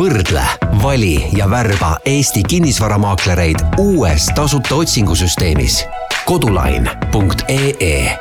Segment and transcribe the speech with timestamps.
[0.00, 0.42] võrdle,
[0.82, 5.84] vali ja värba Eesti kinnisvaramaaklereid uues tasuta otsingusüsteemis
[6.24, 8.16] kodulain.ee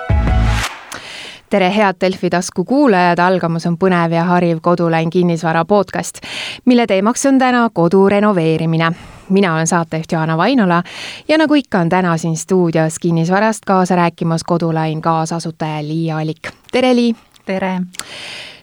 [1.49, 6.19] tere, head Delfi tasku kuulajad, algamas on põnev ja hariv Kodulain kinnisvara podcast,
[6.65, 8.91] mille teemaks on täna kodu renoveerimine.
[9.29, 10.83] mina olen saatejuht Jaana Vainola
[11.27, 16.51] ja nagu ikka, on täna siin stuudios kinnisvarast kaasa rääkimas Kodulain kaasasutaja Liia Alik.
[16.71, 17.15] tere, Lii!
[17.45, 17.81] tere!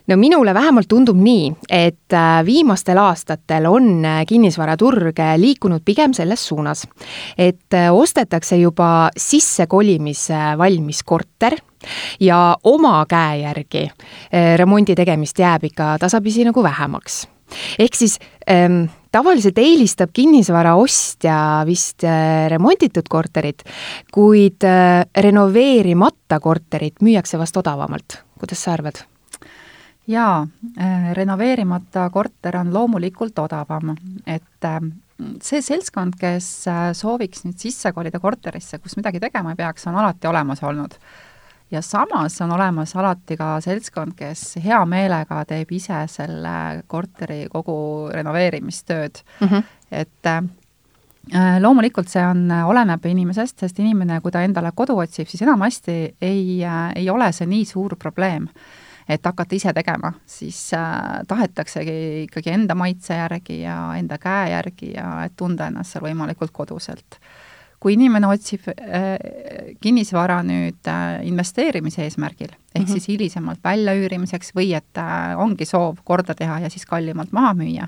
[0.07, 6.13] No minule vähemalt tundub nii, et äh, viimastel aastatel on äh, kinnisvaraturg äh, liikunud pigem
[6.13, 6.85] selles suunas,
[7.37, 11.57] et ostetakse juba sissekolimise valmis korter
[12.19, 13.83] ja oma käe järgi
[14.57, 17.27] remondi tegemist jääb ikka tasapisi nagu vähemaks
[17.79, 18.17] ehk siis
[18.49, 23.63] ähm, tavaliselt eelistab kinnisvara ostja vist äh, remonditud korterit,
[24.13, 28.21] kuid äh, renoveerimata korterit müüakse vast odavamalt.
[28.39, 29.05] kuidas sa arvad?
[30.07, 30.47] Jaa
[30.79, 33.95] äh,, renoveerimata korter on loomulikult odavam,
[34.27, 34.81] et äh,
[35.43, 39.97] see seltskond, kes äh, sooviks nüüd sisse kolida korterisse, kus midagi tegema ei peaks, on
[39.99, 40.95] alati olemas olnud.
[41.71, 48.07] ja samas on olemas alati ka seltskond, kes hea meelega teeb ise selle korteri kogu
[48.13, 49.63] renoveerimistööd mm, -hmm.
[49.91, 56.15] et loomulikult see on, oleneb inimesest, sest inimene, kui ta endale kodu otsib, siis enamasti
[56.21, 56.63] ei,
[56.95, 58.47] ei ole see nii suur probleem
[59.09, 64.93] et hakata ise tegema, siis äh, tahetaksegi ikkagi enda maitse järgi ja enda käe järgi
[64.95, 67.19] ja et tunda ennast seal võimalikult koduselt.
[67.79, 69.19] kui inimene otsib äh,
[69.81, 72.91] kinnisvara nüüd äh, investeerimise eesmärgil, ehk mm -hmm.
[72.91, 77.87] siis hilisemalt väljaüürimiseks või et äh, ongi soov korda teha ja siis kallimalt maha müüa,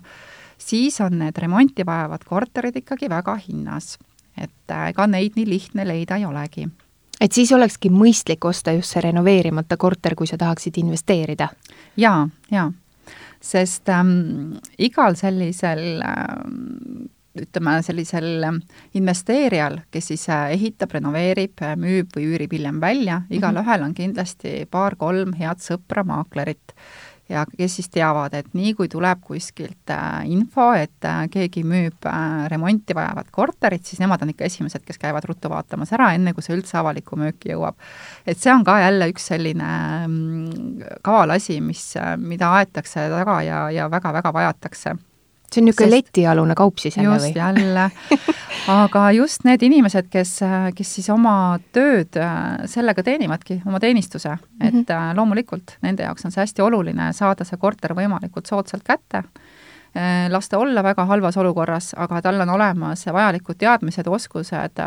[0.58, 3.98] siis on need remonti vajavad korterid ikkagi väga hinnas.
[4.38, 6.70] et äh, ega neid nii lihtne leida ei olegi
[7.22, 11.50] et siis olekski mõistlik osta just see renoveerimata korter, kui sa tahaksid investeerida?
[11.98, 12.72] jaa, jaa.
[13.42, 17.10] sest ähm, igal sellisel ähm,
[17.40, 18.48] ütleme, sellisel
[18.98, 23.86] investeerijal, kes siis äh, ehitab, renoveerib, müüb või üürib hiljem välja, igalühel -hmm.
[23.86, 26.74] on kindlasti paar-kolm head sõpra, maaklerit
[27.30, 32.08] ja kes siis teavad, et nii kui tuleb kuskilt äh, info, et äh, keegi müüb
[32.10, 36.34] äh, remonti vajavat korterit, siis nemad on ikka esimesed, kes käivad ruttu vaatamas ära, enne
[36.34, 37.78] kui see üldse avalikku müüki jõuab.
[38.26, 39.70] et see on ka jälle üks selline
[40.08, 44.98] mm, kaval asi, mis, mida aetakse taga ja, ja väga-väga vajatakse
[45.54, 46.10] see on niisugune Sest...
[46.10, 47.32] letialune kaup siis jälle või?
[47.32, 47.90] just, jälle.
[48.84, 50.40] aga just need inimesed, kes,
[50.76, 51.36] kes siis oma
[51.76, 55.16] tööd äh, sellega teenivadki, oma teenistuse, et mm -hmm.
[55.18, 59.24] loomulikult nende jaoks on see hästi oluline, saada see korter võimalikult soodsalt kätte,
[59.98, 64.82] äh, las ta olla väga halvas olukorras, aga tal on olemas vajalikud teadmised, oskused,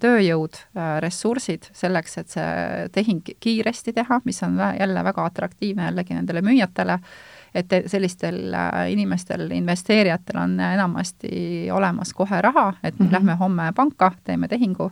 [0.00, 0.56] tööjõud,
[1.00, 6.98] ressursid selleks, et see tehing kiiresti teha, mis on jälle väga atraktiivne jällegi nendele müüjatele
[7.54, 13.12] et sellistel äh, inimestel, investeerijatel on enamasti olemas kohe raha, et mm -hmm.
[13.12, 14.90] lähme homme panka, teeme tehingu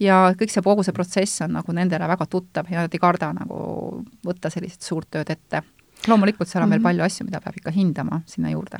[0.00, 3.32] ja kõik see, kogu see protsess on nagu nendele väga tuttav ja nad ei karda
[3.32, 5.62] nagu võtta sellist suurt tööd ette.
[6.06, 6.70] loomulikult seal on mm -hmm.
[6.70, 6.88] veel mhm.
[6.88, 8.78] palju asju, mida peab ikka hindama sinna juurde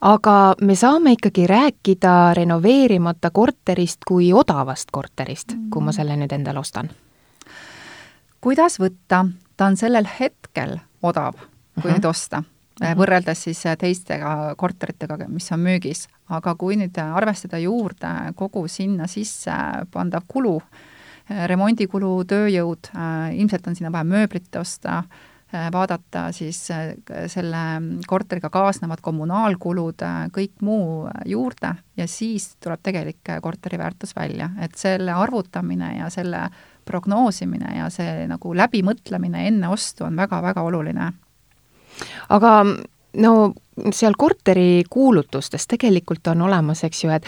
[0.00, 5.70] aga me saame ikkagi rääkida renoveerimata korterist kui odavast korterist mm, -hmm.
[5.70, 6.90] kui ma selle nüüd endale ostan.
[8.40, 11.34] kuidas võtta, ta on sellel hetkel odav,
[11.74, 11.98] kui uh -huh.
[11.98, 12.44] nüüd osta uh,
[12.80, 12.96] -huh.
[12.96, 16.06] võrreldes siis äh, teistega korteritega, mis on müügis.
[16.28, 19.52] aga kui nüüd arvestada juurde kogu sinna sisse
[19.90, 20.60] pandav kulu,
[21.30, 25.02] äh, remondikulu, tööjõud, äh, ilmselt on sinna vaja mööblit osta,
[25.72, 26.68] vaadata siis
[27.26, 27.60] selle
[28.06, 35.10] korteriga kaasnevad kommunaalkulud, kõik muu juurde ja siis tuleb tegelik korteri väärtus välja, et selle
[35.10, 36.44] arvutamine ja selle
[36.84, 41.10] prognoosimine ja see nagu läbimõtlemine enne ostu on väga-väga oluline
[42.28, 42.54] aga
[43.20, 43.34] no
[43.92, 47.26] seal korteri kuulutustes tegelikult on olemas, eks ju, et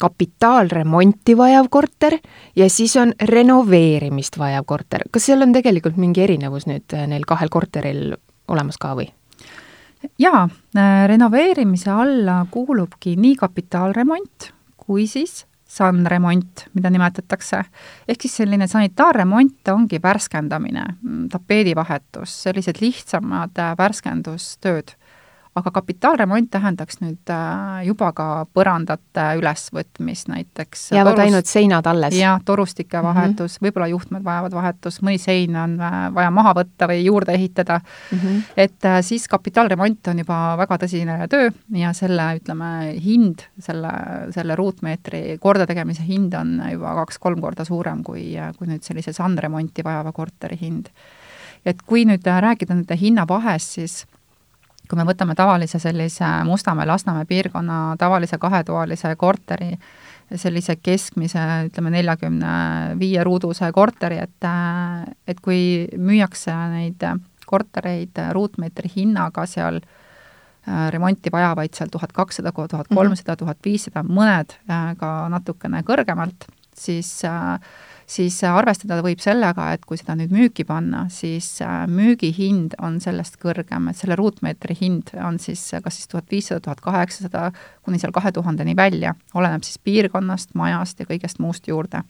[0.00, 2.18] kapitaalremonti vajav korter
[2.56, 5.04] ja siis on renoveerimist vajav korter.
[5.10, 8.14] kas seal on tegelikult mingi erinevus nüüd äh, neil kahel korteril
[8.48, 9.08] olemas ka või?
[10.18, 10.46] jaa,
[10.76, 17.62] äh, renoveerimise alla kuulubki nii kapitaalremont kui siis SAN-remont, mida nimetatakse,
[18.08, 20.84] ehk siis selline sanitaarremont ongi värskendamine,
[21.32, 24.97] tapeedivahetus, sellised lihtsamad äh, värskendustööd
[25.58, 30.88] aga kapitaalremont tähendaks nüüd äh, juba ka põrandate ülesvõtmist näiteks.
[30.94, 31.24] jäävad torust...
[31.26, 32.16] ainult seinad alles?
[32.18, 33.06] jah, torustike mhm.
[33.06, 33.66] vahetus mm, -hmm.
[33.66, 38.18] võib-olla juhtmed vajavad vahetust, mõni sein on äh, vaja maha võtta või juurde ehitada mm.
[38.18, 38.42] -hmm.
[38.56, 42.72] et äh, siis kapitaalremont on juba väga tõsine töö ja selle, ütleme,
[43.04, 43.92] hind, selle,
[44.34, 50.12] selle ruutmeetri kordategemise hind on juba kaks-kolm korda suurem kui, kui nüüd sellise sandremonti vajava
[50.12, 50.88] korteri hind.
[51.66, 54.06] et kui nüüd rääkida nende hinnavahest, siis
[54.88, 59.74] kui me võtame tavalise sellise Mustamäe-Lasnamäe piirkonna tavalise kahetoalise korteri,
[60.34, 62.52] sellise keskmise, ütleme neljakümne
[63.00, 64.48] viie ruuduse korteri, et
[65.28, 67.04] et kui müüakse neid
[67.48, 74.56] kortereid ruutmeetri hinnaga seal äh, remonti vajavaid seal tuhat kakssada, tuhat kolmsada, tuhat viissada, mõned
[74.68, 77.56] äh, ka natukene kõrgemalt, siis äh,
[78.08, 81.58] siis arvestada võib sellega, et kui seda nüüd müüki panna, siis
[81.92, 86.80] müügihind on sellest kõrgem, et selle ruutmeetri hind on siis kas siis tuhat viissada, tuhat
[86.84, 87.50] kaheksasada
[87.84, 92.02] kuni seal kahe tuhandeni välja, oleneb siis piirkonnast, majast ja kõigest muust juurde.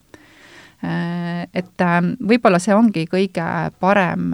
[0.78, 1.82] Et
[2.22, 3.46] võib-olla see ongi kõige
[3.82, 4.30] parem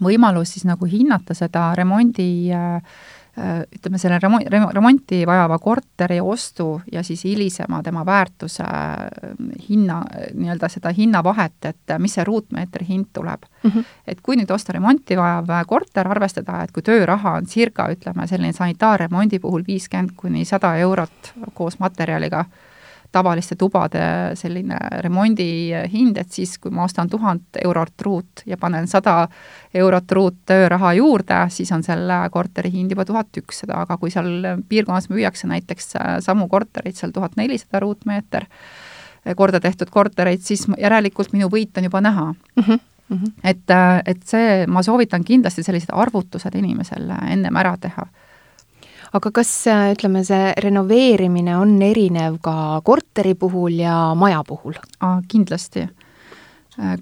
[0.00, 4.42] võimalus siis nagu hinnata seda remondi äh, äh, ütleme, selle remo-,
[4.74, 9.36] remonti vajava korteri ostu ja siis hilisema tema väärtuse äh,
[9.68, 10.02] hinna,
[10.34, 13.70] nii-öelda seda hinnavahet, et mis see ruutmeetri hind tuleb mm.
[13.70, 13.84] -hmm.
[14.06, 18.52] et kui nüüd osta remonti vajav korter, arvestada, et kui tööraha on circa, ütleme, selline
[18.52, 22.44] sanitaarremondi puhul viiskümmend kuni sada eurot koos materjaliga,
[23.12, 24.02] tavaliste tubade
[24.38, 29.28] selline remondi hind, et siis, kui ma ostan tuhat eurot ruut ja panen sada
[29.74, 34.62] eurot ruut tööraha juurde, siis on selle korteri hind juba tuhat ükssada, aga kui seal
[34.68, 35.94] piirkonnas müüakse näiteks
[36.24, 38.48] samu korterid seal tuhat nelisada ruutmeeter,
[39.36, 42.62] korda tehtud kortereid, siis järelikult minu võit on juba näha mm.
[42.62, 42.80] -hmm.
[43.08, 43.32] Mm -hmm.
[43.44, 43.70] et,
[44.06, 48.06] et see, ma soovitan kindlasti sellised arvutused inimesele ennem ära teha
[49.12, 54.78] aga kas ütleme, see renoveerimine on erinev ka korteri puhul ja maja puhul?
[55.28, 55.88] kindlasti.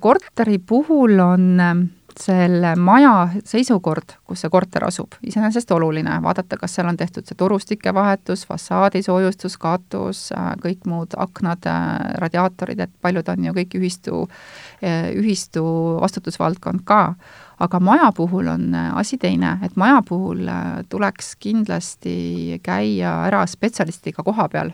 [0.00, 1.86] korteri puhul on ähm,
[2.20, 7.38] selle maja seisukord, kus see korter asub, iseenesest oluline, vaadata, kas seal on tehtud see
[7.38, 13.54] torustike vahetus, fassaadi soojustus, katus, äh, kõik muud aknad, äh, radiaatorid, et paljud on ju
[13.60, 14.24] kõik ühistu,
[14.82, 15.64] äh, ühistu
[16.00, 17.14] vastutusvaldkond ka
[17.60, 23.44] aga maja puhul on äh, asi teine, et maja puhul äh, tuleks kindlasti käia ära
[23.46, 24.72] spetsialistiga koha peal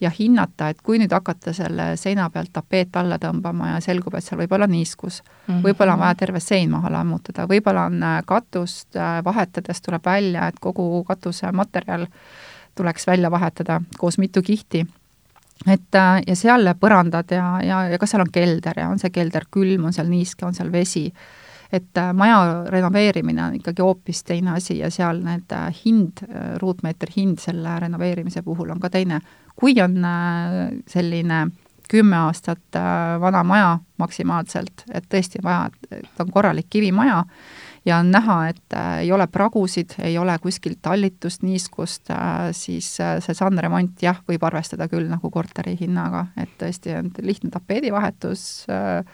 [0.00, 4.24] ja hinnata, et kui nüüd hakata selle seina pealt tapeet alla tõmbama ja selgub, et
[4.24, 5.60] seal võib olla niiskus mm, -hmm.
[5.66, 10.58] võib-olla on vaja terve sein maha lammutada, võib-olla on äh, katust vahetades tuleb välja, et
[10.60, 12.06] kogu katuse materjal
[12.74, 14.86] tuleks välja vahetada koos mitu kihti
[15.66, 15.94] et
[16.26, 19.84] ja seal põrandad ja, ja, ja kas seal on kelder ja on see kelder külm,
[19.84, 21.12] on seal niiske, on seal vesi
[21.72, 26.54] et äh, maja renoveerimine on ikkagi hoopis teine asi ja seal need äh, hind, äh,
[26.60, 29.20] ruutmeetri hind selle renoveerimise puhul on ka teine.
[29.56, 29.98] kui on
[30.88, 31.46] selline
[31.88, 32.78] kümme aastat
[33.20, 37.18] vana maja maksimaalselt, et tõesti vaja, et on korralik kivimaja,
[37.84, 42.08] ja on näha, et ei ole pragusid, ei ole kuskilt tallitust, niiskust
[42.56, 48.46] siis see sandremont jah, võib arvestada küll nagu korteri hinnaga, et tõesti on lihtne tapeedivahetus
[48.72, 49.04] äh,,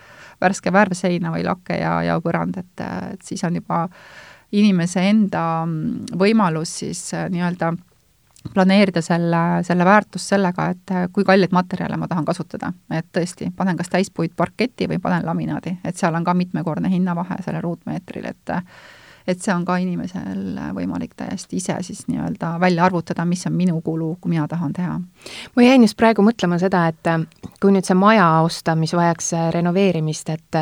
[0.41, 3.87] värske värv seina või lake ja, ja põrand, et, et siis on juba
[4.53, 7.73] inimese enda mm, võimalus siis äh, nii-öelda
[8.55, 12.73] planeerida selle, selle väärtust sellega, et äh, kui kalleid materjale ma tahan kasutada.
[12.95, 17.43] et tõesti, panen kas täispuit parketi või panen laminaadi, et seal on ka mitmekordne hinnavahe
[17.45, 18.55] sellel ruutmeetril, et
[19.29, 23.81] et see on ka inimesel võimalik täiesti ise siis nii-öelda välja arvutada, mis on minu
[23.85, 24.99] kulu, kui mina tahan teha.
[25.57, 27.13] ma jäin just praegu mõtlema seda, et
[27.61, 30.61] kui nüüd see maja osta, mis vajaks renoveerimist, et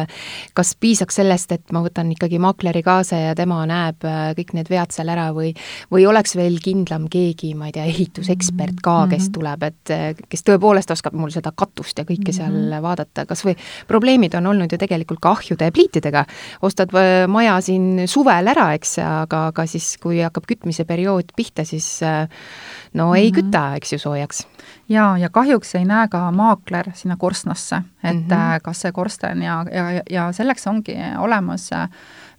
[0.57, 4.03] kas piisaks sellest, et ma võtan ikkagi makleri kaasa ja tema näeb
[4.39, 5.53] kõik need vead seal ära või
[5.93, 9.35] või oleks veel kindlam keegi, ma ei tea, ehitusekspert ka, kes mhm.
[9.37, 12.83] tuleb, et kes tõepoolest oskab mul seda katust ja kõike seal -hmm.
[12.83, 13.57] vaadata, kas või
[13.87, 16.25] probleemid on olnud ju tegelikult ka ahjude ja pliitidega,
[16.63, 16.93] ostad
[17.29, 22.01] maja siin suvel ära, ära, eks, aga, aga siis, kui hakkab kütmise periood pihta, siis
[22.03, 23.17] no mm -hmm.
[23.17, 24.47] ei küta, eks ju, soojaks.
[24.89, 28.61] jaa, ja kahjuks ei näe ka maakler sinna korstnasse, et mm -hmm.
[28.63, 31.71] kas see korsten ja, ja, ja selleks ongi olemas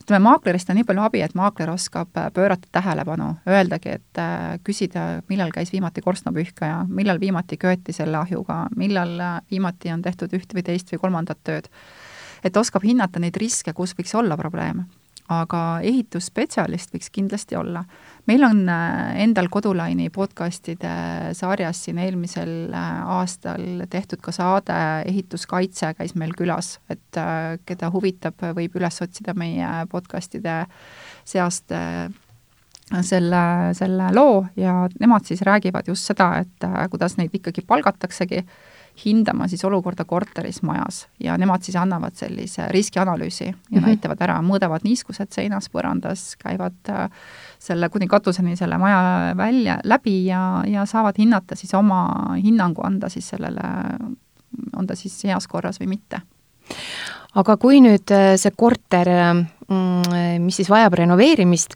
[0.02, 4.20] ütleme, maaklerist on nii palju abi, et maakler oskab pöörata tähelepanu, öeldagi, et
[4.64, 9.20] küsida, millal käis viimati korstnapühkaja, millal viimati köeti selle ahjuga, millal
[9.52, 11.68] viimati on tehtud üht või teist või kolmandat tööd.
[12.44, 14.86] et oskab hinnata neid riske, kus võiks olla probleem
[15.32, 17.84] aga ehitusspetsialist võiks kindlasti olla.
[18.28, 25.94] meil on äh, endal Kodulaini podcastide sarjas siin eelmisel äh, aastal tehtud ka saade Ehituskaitse
[25.98, 30.66] käis meil külas, et äh, keda huvitab, võib üles otsida meie podcastide
[31.28, 31.74] seast
[33.04, 33.44] selle,
[33.76, 38.46] selle loo ja nemad siis räägivad just seda, et kuidas neid ikkagi palgataksegi
[39.06, 43.86] hindama siis olukorda korteris, majas ja nemad siis annavad sellise riskianalüüsi ja mm -hmm.
[43.86, 47.10] näitavad ära, mõõdavad niiskused seinas, põrandas, käivad äh,
[47.60, 53.10] selle kuni katuseni selle maja välja, läbi ja, ja saavad hinnata siis oma hinnangu anda
[53.10, 53.62] siis sellele,
[54.76, 56.22] on ta siis heas korras või mitte
[57.36, 59.34] aga kui nüüd äh, see korter äh,
[59.70, 61.76] mm, mis siis vajab renoveerimist,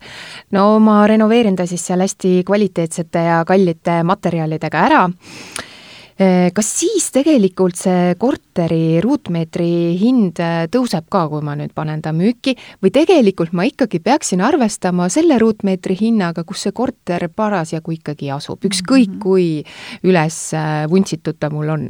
[0.51, 5.70] no ma renoveerin ta siis seal hästi kvaliteetsete ja kallite materjalidega ära Äh,
[6.53, 12.13] kas siis tegelikult see korteri ruutmeetri hind äh, tõuseb ka, kui ma nüüd panen ta
[12.15, 18.31] müüki, või tegelikult ma ikkagi peaksin arvestama selle ruutmeetri hinnaga, kus see korter parasjagu ikkagi
[18.35, 19.21] asub, ükskõik mhm.
[19.23, 21.87] kui üles äh, vuntsitud ta mul on?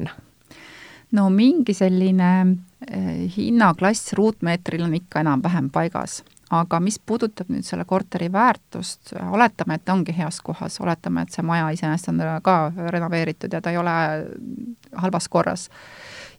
[1.12, 2.32] no mingi selline
[3.36, 9.86] hinnaklass ruutmeetril on ikka enam-vähem paigas aga mis puudutab nüüd selle korteri väärtust, oletame, et
[9.88, 12.55] ta ongi heas kohas, oletame, et see maja iseenesest on ka
[12.91, 13.93] renoveeritud ja ta ei ole
[15.00, 15.70] halvas korras.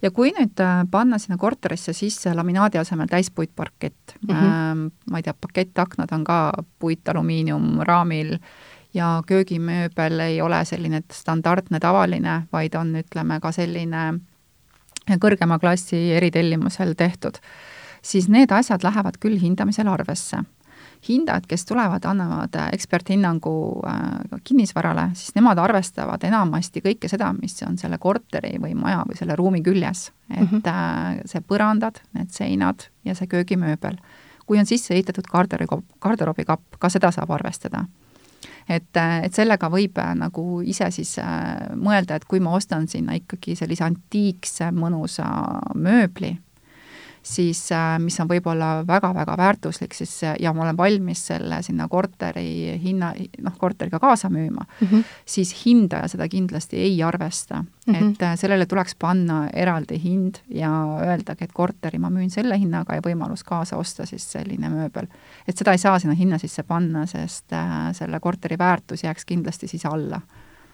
[0.02, 4.90] ja kui nüüd äh, panna sinna korterisse sisse laminaadi asemel täispuitparkett mm, -hmm.
[5.10, 8.38] ma ei tea, pakettaknad on ka puit, alumiinium raamil
[8.94, 14.20] ja köögimööbel ei ole selline standardne, tavaline, vaid on, ütleme, ka selline
[15.10, 17.38] kõrgema klassi eritellimusel tehtud
[18.02, 20.42] siis need asjad lähevad küll hindamisel arvesse.
[21.08, 27.56] hindajad, kes tulevad, annavad äh, eksperthinnangu äh, kinnisvarale, siis nemad arvestavad enamasti kõike seda, mis
[27.66, 30.12] on selle korteri või maja või selle ruumi küljes.
[30.30, 31.26] et mm -hmm.
[31.26, 33.96] see põrandad, need seinad ja see köögimööbel.
[34.46, 37.84] kui on sisse ehitatud garderoobi, garderoobikapp, ka seda saab arvestada
[38.68, 41.16] et, et sellega võib nagu ise siis
[41.76, 45.24] mõelda, et kui ma ostan sinna ikkagi sellise antiikse mõnusa
[45.74, 46.38] mööbli,
[47.22, 52.78] siis äh, mis on võib-olla väga-väga väärtuslik, siis ja ma olen valmis selle sinna korteri
[52.82, 53.12] hinna,
[53.42, 55.04] noh, korteriga kaasa müüma mm, -hmm.
[55.24, 57.94] siis hindaja seda kindlasti ei arvesta mm.
[57.94, 58.10] -hmm.
[58.10, 60.70] et äh, sellele tuleks panna eraldi hind ja
[61.06, 65.06] öeldagi, et korteri ma müün selle hinnaga ja võimalus kaasa osta siis selline mööbel.
[65.48, 69.68] et seda ei saa sinna hinna sisse panna, sest äh, selle korteri väärtus jääks kindlasti
[69.68, 70.20] siis alla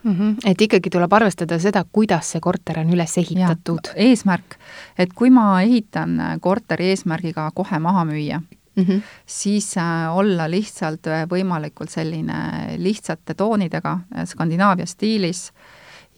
[0.02, 0.12] mm.
[0.12, 0.36] -hmm.
[0.44, 3.92] et ikkagi tuleb arvestada seda, kuidas see korter on üles ehitatud.
[3.96, 4.58] eesmärk,
[4.98, 8.40] et kui ma ehitan korteri eesmärgiga kohe maha müüa,
[8.78, 9.02] Mm -hmm.
[9.26, 12.34] siis äh, olla lihtsalt äh, võimalikult selline
[12.76, 15.52] lihtsate toonidega äh, Skandinaavia stiilis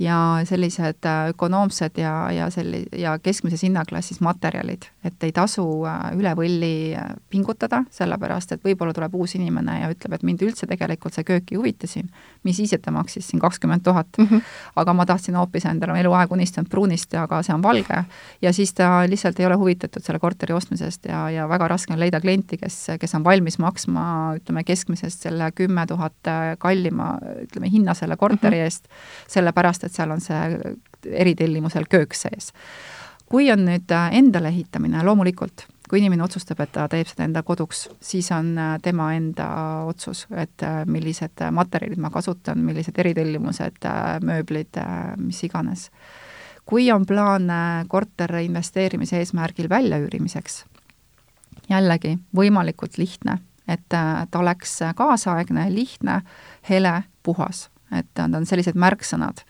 [0.01, 5.99] ja sellised äh, ökonoomsed ja, ja selli-, ja keskmises hinnaklassis materjalid, et ei tasu äh,
[6.17, 10.65] üle võlli äh, pingutada, sellepärast et võib-olla tuleb uus inimene ja ütleb, et mind üldse
[10.71, 12.09] tegelikult see köök ei huvita siin,
[12.49, 14.41] mis siis, et ta maksis siin kakskümmend tuhat, mhm.
[14.81, 18.01] aga ma tahtsin hoopis endale eluaeg unistanud pruunist, aga see on valge,
[18.41, 22.01] ja siis ta lihtsalt ei ole huvitatud selle korteri ostmisest ja, ja väga raske on
[22.01, 24.07] leida klienti, kes, kes on valmis maksma,
[24.41, 27.13] ütleme, keskmisest selle kümme tuhat kallima,
[27.45, 28.71] ütleme, hinna selle korteri mhm.
[28.71, 28.89] eest,
[29.29, 32.53] sellepärast et et seal on see eritellimusel köök sees.
[33.31, 37.45] kui on nüüd äh, endale ehitamine, loomulikult, kui inimene otsustab, et ta teeb seda enda
[37.47, 39.47] koduks, siis on äh, tema enda
[39.87, 43.87] otsus, et äh, millised materjalid ma kasutan, millised eritellimused,
[44.27, 44.81] mööblid,
[45.23, 45.91] mis iganes.
[46.67, 47.49] kui on plaan
[47.89, 50.65] korteri investeerimise eesmärgil väljaüürimiseks,
[51.71, 56.21] jällegi võimalikult lihtne, et ta oleks kaasaegne, lihtne,
[56.69, 59.47] hele, puhas, et on, on sellised märksõnad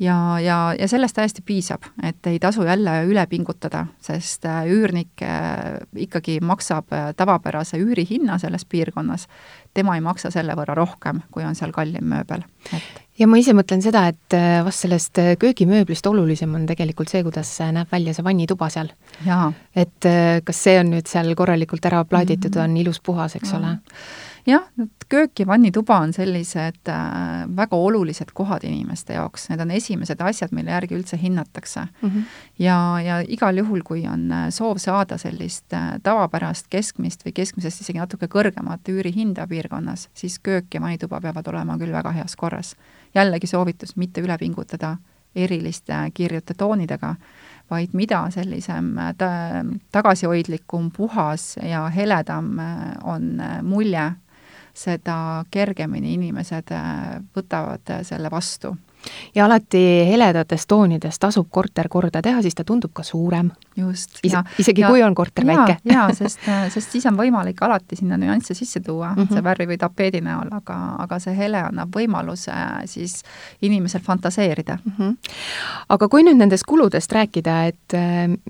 [0.00, 5.22] ja, ja, ja sellest täiesti piisab, et ei tasu jälle üle pingutada, sest äh, üürnik
[5.22, 9.28] äh, ikkagi maksab äh, tavapärase üürihinna selles piirkonnas,
[9.74, 13.54] tema ei maksa selle võrra rohkem, kui on seal kallim mööbel, et ja ma ise
[13.54, 14.34] mõtlen seda, et
[14.66, 18.90] vast sellest köögimööblist olulisem on tegelikult see, kuidas näeb välja see vannituba seal.
[19.74, 20.08] et
[20.44, 22.74] kas see on nüüd seal korralikult ära plaaditud mm, -hmm.
[22.74, 23.58] on ilus puhas, eks ja.
[23.58, 23.76] ole
[24.46, 24.62] jah,
[25.08, 30.52] köök ja vannituba on sellised äh, väga olulised kohad inimeste jaoks, need on esimesed asjad,
[30.52, 32.08] mille järgi üldse hinnatakse mm.
[32.10, 32.22] -hmm.
[32.58, 37.80] ja, ja igal juhul, kui on äh, soov saada sellist äh, tavapärast keskmist või keskmisest
[37.80, 42.76] isegi natuke kõrgemat üürihinda piirkonnas, siis köök ja vannituba peavad olema küll väga heas korras.
[43.14, 44.96] jällegi soovitus, mitte üle pingutada
[45.34, 47.14] eriliste kirjute toonidega,
[47.70, 52.58] vaid mida sellisem ta-, tagasihoidlikum, puhas ja heledam
[53.02, 54.12] on mulje
[54.74, 58.74] seda kergemini inimesed äh, võtavad äh, selle vastu
[59.34, 63.50] ja alati heledates toonides tasub korter korda teha, siis ta tundub ka suurem.
[63.76, 64.18] just.
[64.22, 65.76] Is, isegi ja, kui on korter ja, väike.
[65.92, 69.34] jaa, sest, äh, sest siis on võimalik alati sinna nüansse sisse tuua mm, -hmm.
[69.34, 72.54] see värvi või tapeedi näol, aga, aga see hele annab võimaluse
[72.90, 73.22] siis
[73.62, 74.92] inimesel fantaseerida mm.
[74.98, 75.16] -hmm.
[75.88, 77.98] aga kui nüüd nendest kuludest rääkida, et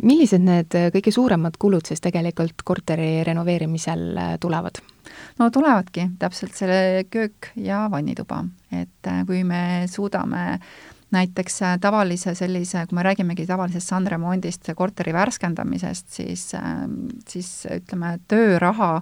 [0.02, 4.93] millised need kõige suuremad kulud siis tegelikult korteri renoveerimisel tulevad?
[5.38, 10.58] No tulevadki täpselt selle köök ja vannituba, et äh, kui me suudame
[11.14, 18.18] näiteks äh, tavalise sellise, kui me räägimegi tavalisest sandremondist, korteri värskendamisest, siis, ähm, siis ütleme,
[18.28, 18.96] tööraha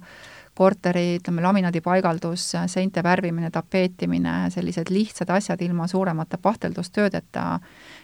[0.55, 7.61] korteri, ütleme, laminaadipaigaldus, seinte värvimine, tapeetimine, sellised lihtsad asjad ilma suuremate pahteldustöödeta,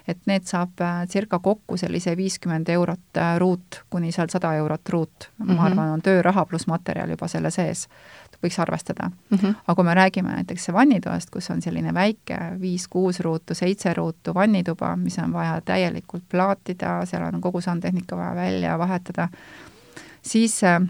[0.08, 4.88] et need saab äh, circa kokku sellise viiskümmend eurot äh, ruut kuni seal sada eurot
[4.88, 5.56] ruut mm, -hmm.
[5.56, 7.88] ma arvan, on tööraha pluss materjal juba selle sees
[8.42, 9.38] võiks arvestada mm.
[9.38, 9.54] -hmm.
[9.66, 14.96] aga kui me räägime näiteks vannitoast, kus on selline väike viis-kuus ruutu, seitse ruutu vannituba,
[14.96, 19.28] mis on vaja täielikult plaatida, seal on kogu sandtehnika vaja välja vahetada,
[20.22, 20.80] siis äh,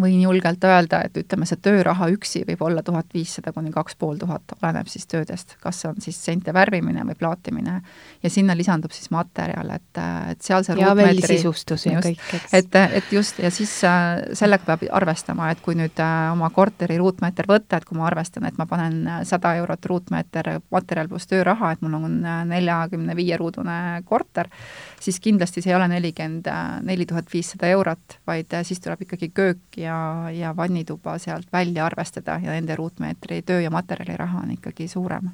[0.00, 4.18] võin julgelt öelda, et ütleme, see tööraha üksi võib olla tuhat viissada kuni kaks pool
[4.20, 7.78] tuhat, oleneb siis töödest, kas see on siis seinte värvimine või plaatimine.
[8.22, 10.00] Ja sinna lisandub siis materjal, et,
[10.32, 12.54] et seal see ja veel sisustus ja kõik, eks.
[12.58, 16.98] et, et just, ja siis äh, sellega peab arvestama, et kui nüüd äh, oma korteri
[17.00, 21.30] ruutmeeter võtta, et kui ma arvestan, et ma panen äh, sada eurot ruutmeeter materjal pluss
[21.30, 22.18] tööraha, et mul on
[22.48, 23.78] neljakümne viie ruudune
[24.08, 24.50] korter,
[25.00, 26.48] siis kindlasti see ei ole nelikümmend
[26.86, 29.98] neli tuhat viissada eurot, vaid siis tuleb ikkagi köök ja,
[30.34, 35.30] ja vannituba sealt välja arvestada ja nende ruutmeetri töö- ja materjaliraha on ikkagi suurem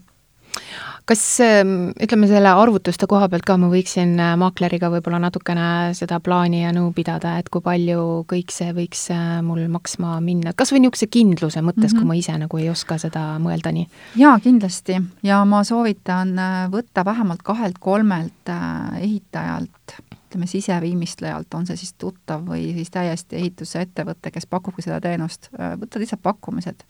[1.08, 6.20] kas ähm, ütleme, selle arvutuste koha pealt ka ma võiksin äh, maakleriga võib-olla natukene seda
[6.24, 10.72] plaani ja nõu pidada, et kui palju kõik see võiks äh, mul maksma minna, kas
[10.72, 12.00] või niisuguse kindluse mõttes mm, -hmm.
[12.00, 13.88] kui ma ise nagu ei oska seda mõelda nii?
[14.20, 15.00] jaa, kindlasti.
[15.22, 18.54] ja ma soovitan äh, võtta vähemalt kahelt-kolmelt
[19.00, 19.98] ehitajalt
[20.34, 25.76] ütleme, siseviimistlejalt, on see siis tuttav või siis täiesti ehitusettevõte, kes pakubki seda teenust, äh,
[25.78, 26.82] võtta lihtsalt pakkumised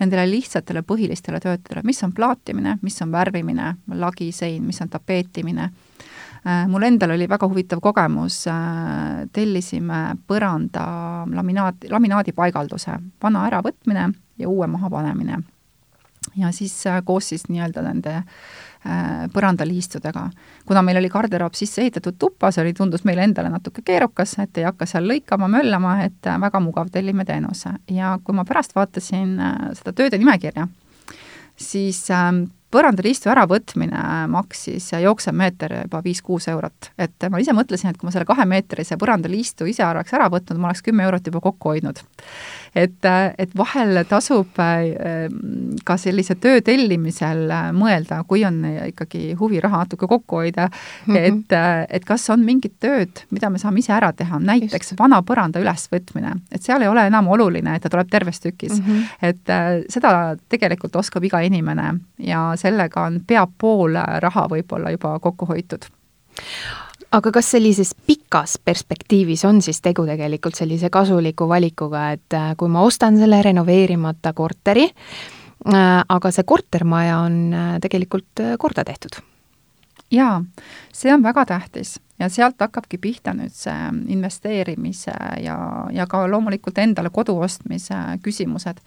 [0.00, 5.70] nendele lihtsatele põhilistele töödele, mis on plaatimine, mis on värvimine, lagisein, mis on tapeetimine.
[6.44, 10.84] Äh, mul endal oli väga huvitav kogemus, äh, tellisime põranda
[11.32, 15.42] laminaat, laminaadipaigalduse, vana äravõtmine ja uue mahapanemine.
[16.36, 18.22] ja siis koos siis nii-öelda nende
[18.86, 20.24] äh, Äh, põrandaliistudega.
[20.66, 24.58] kuna meil oli garderoob sisse ehitatud tuppa, see oli, tundus meile endale natuke keerukas, et
[24.58, 27.76] ei hakka seal lõikama, möllama, et äh, väga mugav, tellime teenuse.
[27.86, 30.66] ja kui ma pärast vaatasin äh, seda tööde nimekirja,
[31.54, 34.02] siis ähm, põrandaliistu äravõtmine
[34.34, 36.90] maksis jooksev meeter juba viis-kuus eurot.
[36.98, 40.72] et ma ise mõtlesin, et kui ma selle kahemeetrise põrandaliistu ise oleks ära võtnud, ma
[40.72, 42.02] oleks kümme eurot juba kokku hoidnud
[42.74, 43.04] et,
[43.38, 45.28] et vahel tasub äh,
[45.84, 51.14] ka sellise töö tellimisel äh, mõelda, kui on ikkagi huvi raha natuke kokku hoida mm,
[51.14, 51.18] -hmm.
[51.18, 54.98] et, äh, et kas on mingid tööd, mida me saame ise ära teha, näiteks Just.
[54.98, 58.86] vana põranda ülesvõtmine, et seal ei ole enam oluline, et ta tuleb terves tükis mm.
[58.86, 59.04] -hmm.
[59.22, 65.46] et seda tegelikult oskab iga inimene ja sellega on pea pool raha võib-olla juba kokku
[65.46, 65.84] hoitud
[67.12, 72.72] aga kas sellises pikas perspektiivis on siis tegu tegelikult sellise kasuliku valikuga, et äh, kui
[72.72, 79.20] ma ostan selle renoveerimata korteri, äh, aga see kortermaja on äh, tegelikult korda tehtud?
[80.12, 80.42] jaa,
[80.92, 83.76] see on väga tähtis ja sealt hakkabki pihta nüüd see
[84.12, 85.56] investeerimise ja,
[85.92, 88.82] ja ka loomulikult endale kodu ostmise küsimused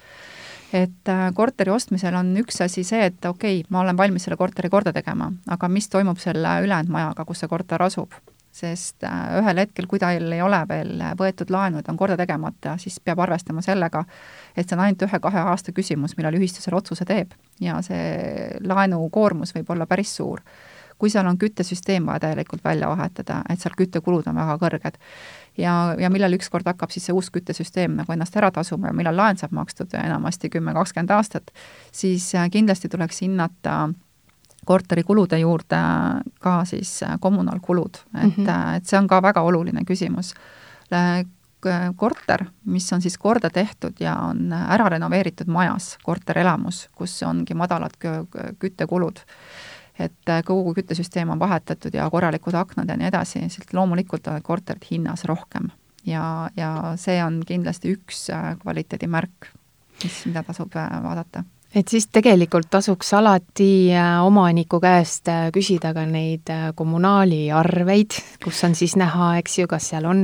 [0.76, 4.38] et äh, korteri ostmisel on üks asi see, et okei okay,, ma olen valmis selle
[4.40, 8.16] korteri korda tegema, aga mis toimub selle ülejäänud majaga, kus see korter asub?
[8.56, 12.78] sest äh, ühel hetkel, kui tal ei ole veel võetud laenu, ta on korda tegemata,
[12.80, 14.06] siis peab arvestama sellega,
[14.56, 19.52] et see on ainult ühe-kahe aasta küsimus, millal ühistu selle otsuse teeb ja see laenukoormus
[19.58, 20.40] võib olla päris suur
[20.98, 25.00] kui seal on küttesüsteem vaja täielikult välja vahetada, et seal küttekulud on väga kõrged,
[25.58, 29.18] ja, ja millal ükskord hakkab siis see uus küttesüsteem nagu ennast ära tasuma ja millal
[29.18, 31.52] laen saab makstud enamasti kümme, kakskümmend aastat,
[31.92, 33.90] siis äh, kindlasti tuleks hinnata
[34.66, 35.80] korterikulude juurde
[36.42, 38.76] ka siis äh, kommunaalkulud, et mm, -hmm.
[38.78, 40.34] et see on ka väga oluline küsimus.
[41.96, 47.96] Korter, mis on siis korda tehtud ja on ära renoveeritud majas, korterelamus, kus ongi madalad
[48.60, 49.20] küttekulud
[50.00, 54.42] et äh, kogu küttesüsteem on vahetatud ja korralikud aknad ja nii edasi, siis loomulikult on
[54.44, 55.70] korterid hinnas rohkem.
[56.06, 59.52] ja, ja see on kindlasti üks äh, kvaliteedimärk,
[60.04, 61.44] mis, mida tasub äh, vaadata
[61.76, 68.62] et siis tegelikult tasuks alati äh, omaniku käest äh, küsida ka neid äh, kommunaaliarveid, kus
[68.68, 70.24] on siis näha, eks ju, kas seal on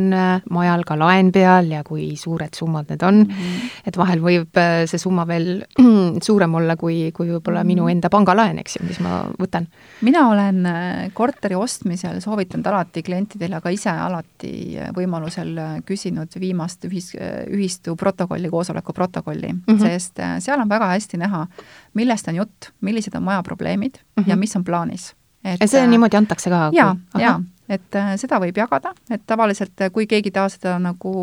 [0.51, 3.33] majal ka laen peal ja kui suured summad need on mm.
[3.33, 3.71] -hmm.
[3.91, 5.65] et vahel võib see summa veel
[6.27, 7.91] suurem olla kui, kui võib-olla minu mhm.
[7.91, 9.67] enda pangalaen, eks ju, mis ma võtan.
[10.01, 10.67] mina olen
[11.13, 17.11] korteri ostmisel soovitanud alati klientidele, aga ise alati võimalusel küsinud viimast ühis,
[17.49, 19.79] ühistu protokolli, koosoleku protokolli mm, -hmm.
[19.79, 21.65] sest seal on väga hästi näha, näha,
[21.97, 24.29] millest on jutt, millised on maja probleemid mm -hmm.
[24.29, 25.15] ja mis on plaanis.
[25.43, 26.69] et see äh, niimoodi antakse ka?
[26.73, 31.13] jaa, jaa, et äh, seda võib jagada, et tavaliselt äh, kui keegi tahab seda nagu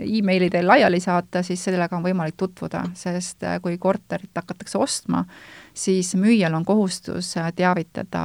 [0.00, 5.24] emaili teel laiali saata, siis sellega on võimalik tutvuda, sest kui korterit hakatakse ostma,
[5.74, 8.22] siis müüjal on kohustus teavitada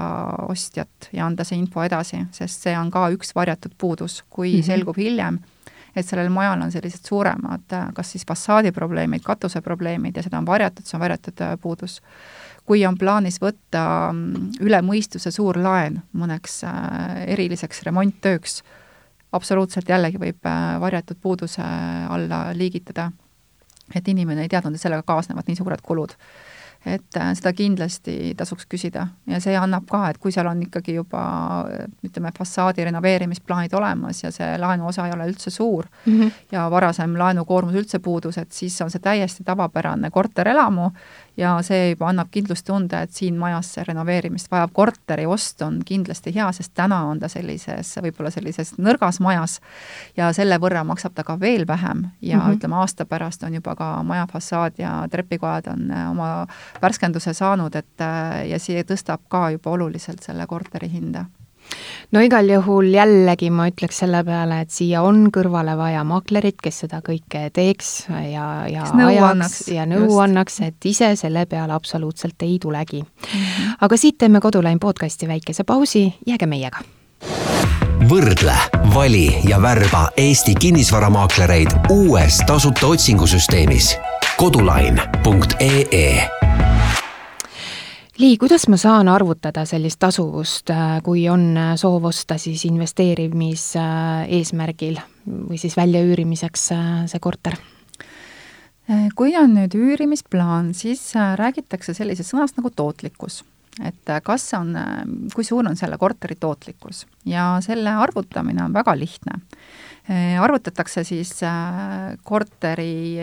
[0.47, 4.59] ostjat ja anda see info edasi, sest see on ka üks varjatud puudus, kui mm
[4.59, 4.65] -hmm.
[4.65, 5.39] selgub hiljem,
[5.95, 10.97] et sellel majal on sellised suuremad kas siis fassaadiprobleemid, katuseprobleemid ja seda on varjatud, see
[10.97, 12.01] on varjatud puudus
[12.65, 16.63] kui on plaanis võtta mm, üle mõistuse suur laen mõneks
[17.27, 18.61] eriliseks remonttööks,
[19.35, 20.49] absoluutselt jällegi võib
[20.81, 21.63] varjatud puuduse
[22.09, 23.11] alla liigitada.
[23.95, 26.15] et inimene ei teadnud, et sellega kaasnevad nii suured kulud
[26.85, 30.97] et äh, seda kindlasti tasuks küsida ja see annab ka, et kui seal on ikkagi
[30.99, 31.23] juba
[32.05, 36.31] ütleme, fassaadi renoveerimisplaanid olemas ja see laenuosa ei ole üldse suur mm -hmm.
[36.51, 40.91] ja varasem laenukoormus üldse puudus, et siis on see täiesti tavapärane korterelamu
[41.37, 46.33] ja see juba annab kindlustunde, et siin majas see renoveerimist vajav korteri ost on kindlasti
[46.35, 49.59] hea, sest täna on ta sellises, võib-olla sellises nõrgas majas
[50.17, 52.57] ja selle võrra maksab ta ka veel vähem ja mm -hmm.
[52.57, 56.47] ütleme, aasta pärast on juba ka maja fassaad ja trepikojad on äh, oma
[56.81, 61.25] värskenduse saanud, et äh, ja see tõstab ka juba oluliselt selle korteri hinda
[62.11, 66.83] no igal juhul jällegi ma ütleks selle peale, et siia on kõrvale vaja maklerit, kes
[66.85, 70.21] seda kõike teeks ja, ja ajaks annaks, ja nõu just.
[70.27, 73.31] annaks, et ise selle peale absoluutselt ei tulegi mm.
[73.31, 73.77] -hmm.
[73.81, 76.83] aga siit teeme Kodulain podcasti väikese pausi, jääge meiega
[78.09, 78.53] võrdle,
[78.93, 83.95] vali ja värba Eesti kinnisvaramaaklereid uues tasuta otsingusüsteemis
[84.37, 86.44] kodulain.ee
[88.15, 94.95] Lii, kuidas ma saan arvutada sellist tasuvust, äh, kui on äh, soov osta siis investeerimiseesmärgil
[95.25, 97.59] või siis väljaüürimiseks äh, see korter?
[99.17, 103.41] kui on nüüd üürimisplaan, siis räägitakse sellisest sõnast nagu tootlikkus.
[103.81, 104.77] et kas on,
[105.33, 109.31] kui suur on selle korteri tootlikkus ja selle arvutamine on väga lihtne
[110.37, 111.39] arvutatakse siis
[112.23, 113.17] korteri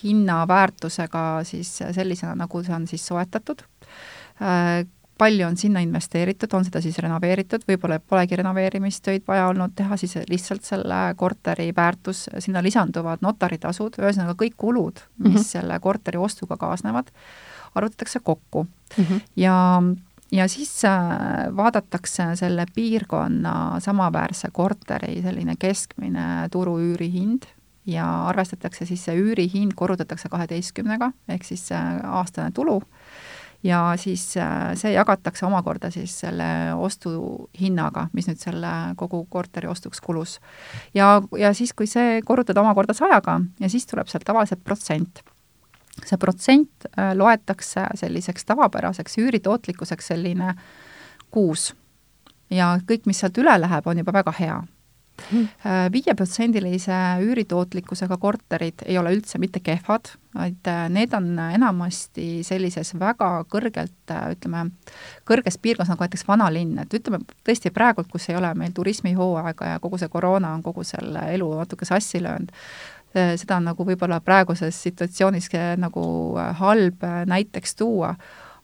[0.00, 3.71] hinna väärtusega siis sellisena, nagu see on siis soetatud Äh,
[5.22, 10.16] palju on sinna investeeritud, on seda siis renoveeritud, võib-olla polegi renoveerimistöid vaja olnud teha, siis
[10.30, 15.50] lihtsalt selle korteri väärtus, sinna lisanduvad notaritasud, ühesõnaga kõik kulud, mis mm -hmm.
[15.54, 17.12] selle korteri ostuga kaasnevad,
[17.74, 19.04] arvutatakse kokku mm.
[19.04, 19.20] -hmm.
[19.36, 19.56] ja
[20.32, 27.42] ja siis äh, vaadatakse selle piirkonna samaväärse korteri selline keskmine turu üürihind
[27.86, 31.68] ja arvestatakse siis see üürihind, korrutatakse kaheteistkümnega, ehk siis
[32.04, 32.82] aastane tulu
[33.62, 40.00] ja siis äh, see jagatakse omakorda siis selle ostuhinnaga, mis nüüd selle kogu korteri ostuks
[40.00, 40.38] kulus.
[40.94, 45.22] ja, ja siis, kui see korrutada omakorda sajaga ja siis tuleb sealt tavaliselt protsent
[45.92, 50.54] see protsent äh, loetakse selliseks tavapäraseks üüritootlikkuseks selline
[51.30, 51.72] kuus.
[52.50, 54.62] ja kõik, mis sealt üle läheb, on juba väga hea
[55.92, 63.44] viieprotsendilise üüritootlikkusega korterid ei ole üldse mitte kehvad, vaid äh, need on enamasti sellises väga
[63.52, 64.64] kõrgelt, äh, ütleme,
[65.28, 69.82] kõrges piirkonnas, nagu näiteks vanalinn, et ütleme tõesti praegult, kus ei ole meil turismihooaega ja
[69.82, 72.54] kogu see koroona on kogu selle elu natuke sassi löönud,
[73.16, 76.06] äh, seda on nagu võib-olla praeguses situatsioonis nagu
[76.62, 78.14] halb näiteks tuua,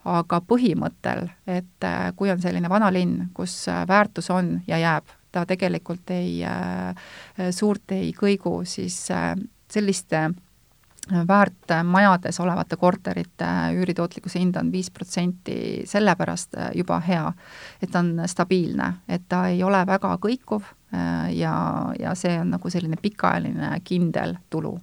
[0.08, 1.84] aga põhimõttel, et
[2.16, 6.40] kui on selline vanalinn, kus väärtus on ja jääb, ta tegelikult ei,
[7.52, 8.96] suurt ei kõigu, siis
[9.68, 10.36] selliste äh,
[11.28, 17.32] väärt majades olevate korterite üüritootlikkuse hind on viis protsenti sellepärast juba hea,
[17.82, 20.68] et ta on stabiilne, et ta ei ole väga kõikuv
[21.36, 21.54] ja,
[22.00, 24.76] ja see on nagu selline pikaajaline kindel tulu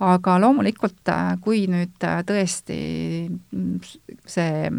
[0.00, 1.08] aga loomulikult,
[1.40, 2.80] kui nüüd tõesti
[3.30, 3.78] mm,
[4.26, 4.70] see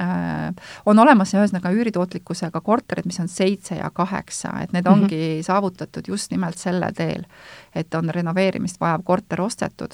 [0.00, 0.54] Äh,
[0.88, 5.44] on olemas ühesõnaga üüritootlikkusega korterid, mis on seitse ja kaheksa, et need ongi mm -hmm.
[5.44, 7.26] saavutatud just nimelt sellel teel,
[7.74, 9.92] et on renoveerimist vajav korter ostetud,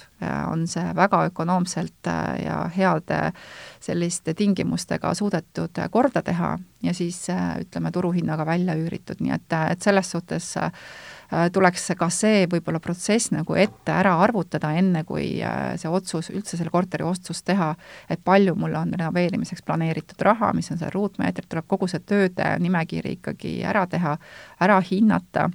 [0.53, 3.33] on see väga ökonoomselt äh, ja heade
[3.81, 7.27] selliste tingimustega suudetud korda teha ja siis
[7.61, 11.18] ütleme, turuhinnaga välja üüritud, nii et, et selles suhtes äh, Äh,
[11.53, 16.57] tuleks ka see võib-olla protsess nagu ette ära arvutada, enne kui äh, see otsus, üldse
[16.57, 17.75] selle korteri ostus teha,
[18.09, 22.51] et palju mul on renoveerimiseks planeeritud raha, mis on see ruutmeetrid, tuleb kogu see tööde
[22.64, 24.17] nimekiri ikkagi ära teha,
[24.64, 25.51] ära hinnata,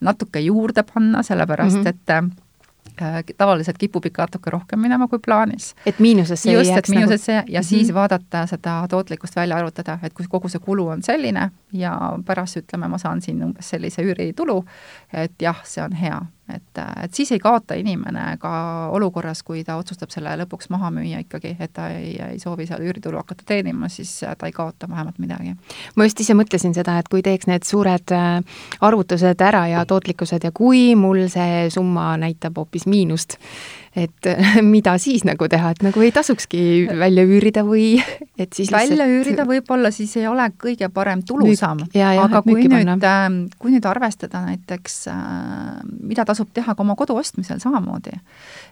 [0.00, 1.88] natuke juurde panna, sellepärast mm -hmm.
[1.88, 2.45] et Äh,
[3.36, 5.74] tavaliselt kipub ikka natuke rohkem minema kui plaanis.
[5.86, 7.52] et miinusesse just, et miinusesse nagu...
[7.52, 7.68] ja mm -hmm.
[7.68, 12.56] siis vaadata seda tootlikkust välja arvutada, et kui kogu see kulu on selline ja pärast
[12.56, 14.64] ütleme, ma saan siin umbes sellise üüritulu,
[15.12, 16.22] et jah, see on hea
[16.54, 18.52] et, et siis ei kaota inimene ka
[18.94, 22.84] olukorras, kui ta otsustab selle lõpuks maha müüa ikkagi, et ta ei, ei soovi seal
[22.86, 25.56] üüritulu hakata teenima, siis ta ei kaota vähemalt midagi.
[25.96, 30.44] ma just ise mõtlesin seda, et kui teeks need suured äh, arvutused ära ja tootlikkused
[30.44, 33.38] ja kui mul see summa näitab hoopis miinust,
[33.96, 34.28] et
[34.74, 38.02] mida siis nagu teha, et nagu ei tasukski välja üürida või
[38.42, 39.10] et siis välja lihtsalt...
[39.16, 44.38] üürida võib-olla siis ei ole kõige parem tulusam, aga kui nüüd, ähm, kui nüüd arvestada
[44.46, 45.16] näiteks, äh,
[46.02, 48.12] mida tasub teha ka oma kodu ostmisel samamoodi,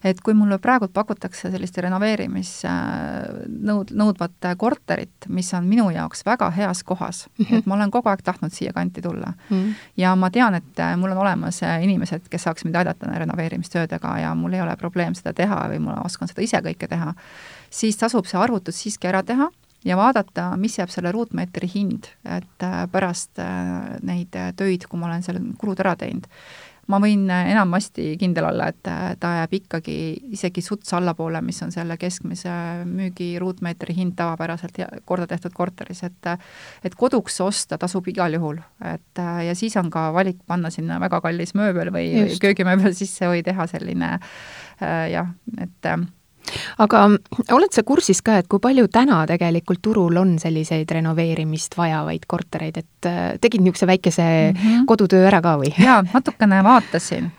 [0.05, 6.83] et kui mulle praegu pakutakse sellist renoveerimisnõud, nõudvat korterit, mis on minu jaoks väga heas
[6.85, 7.59] kohas mm, -hmm.
[7.59, 9.57] et ma olen kogu aeg tahtnud siia kanti tulla mm.
[9.57, 9.73] -hmm.
[9.97, 14.19] ja ma tean, et äh, mul on olemas äh, inimesed, kes saaks mind aidata renoveerimistöödega
[14.19, 14.77] ja mul ei ole
[15.15, 17.15] probleem seda teha või ma oskan seda ise kõike teha,
[17.71, 19.51] siis tasub see arvutus siiski ära teha
[19.85, 23.39] ja vaadata, mis jääb selle ruutmeetri hind, et äh, pärast
[24.03, 26.27] neid töid, kui ma olen seal kulud ära teinud
[26.91, 29.97] ma võin äh, enamasti kindel olla, et äh, ta jääb ikkagi
[30.37, 32.55] isegi suts allapoole, mis on selle keskmise
[32.89, 36.31] müügi ruutmeetri hind tavapäraselt korda tehtud korteris, et
[36.85, 41.01] et koduks osta tasub igal juhul, et äh, ja siis on ka valik panna sinna
[41.03, 44.19] väga kallis mööbel või, või köögimööbel sisse või teha selline
[44.81, 45.29] jah,
[45.61, 45.95] et
[46.83, 47.05] aga
[47.55, 52.81] oled sa kursis ka, et kui palju täna tegelikult turul on selliseid renoveerimist vajavaid kortereid,
[52.83, 54.87] et äh, tegid niisuguse väikese mm -hmm.
[54.87, 55.73] kodutöö ära ka või?
[55.87, 57.31] jaa, natukene vaatasin.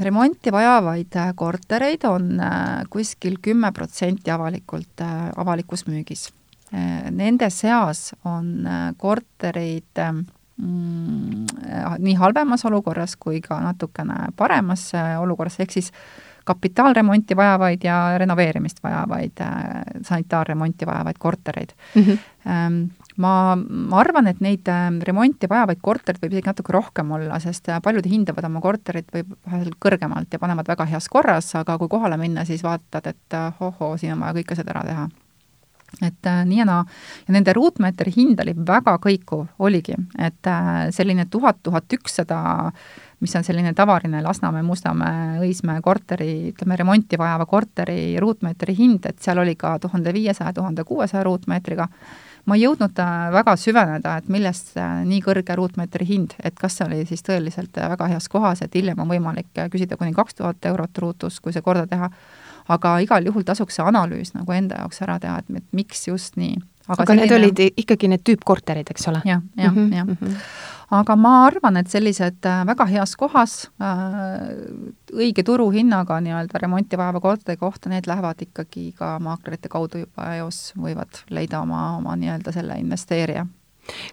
[0.00, 5.00] remonti vajavaid äh, kortereid on äh, kuskil kümme protsenti avalikult,
[5.36, 6.32] avalikus müügis.
[7.10, 8.64] Nende seas on
[8.96, 9.98] kortereid
[10.56, 11.46] mm,
[11.98, 15.92] nii halvemas olukorras kui ka natukene paremas olukorras, ehk siis
[16.44, 19.54] kapitaalremonti vajavaid ja renoveerimist vajavaid äh,,
[20.02, 22.02] sanitaarremonti vajavaid kortereid mm.
[22.02, 22.90] -hmm.
[23.16, 27.68] ma, ma arvan, et neid äh, remonti vajavaid korterid võib isegi natuke rohkem olla, sest
[27.68, 31.88] äh, paljud hindavad oma korterit võib vahel kõrgemalt ja panevad väga heas korras, aga kui
[31.88, 35.08] kohale minna, siis vaatad, et ohoo, siin on vaja kõik asjad ära teha
[36.00, 36.84] et äh, nii ja naa.
[37.26, 42.38] ja nende ruutmeetri hind oli väga kõikuv, oligi, et äh, selline tuhat, tuhat ükssada
[43.22, 49.22] mis on selline tavaline Lasnamäe, Mustamäe, Õismäe korteri, ütleme, remonti vajava korteri ruutmeetri hind, et
[49.22, 51.88] seal oli ka tuhande viiesaja, tuhande kuuesaja ruutmeetriga.
[52.46, 56.74] ma ei jõudnud äh, väga süveneda, et millest äh, nii kõrge ruutmeetri hind, et kas
[56.74, 60.34] see oli siis tõeliselt äh, väga heas kohas, et hiljem on võimalik küsida kuni kaks
[60.40, 62.10] tuhat eurot ruutus, kui see korda teha,
[62.68, 66.58] aga igal juhul tasuks see analüüs nagu enda jaoks ära teha, et miks just nii.
[66.88, 67.30] aga, aga selline...
[67.30, 69.38] need olid ikkagi need tüüpkorterid, eks ole ja,?
[69.54, 70.36] jah, jah, mhm, jah mhm
[70.92, 74.52] aga ma arvan, et sellised äh, väga heas kohas äh,
[75.12, 80.70] õige turuhinnaga nii-öelda remonti vajava korteri kohta, need lähevad ikkagi ka maaklerite kaudu juba eos,
[80.76, 83.46] võivad leida oma, oma nii-öelda selle investeerija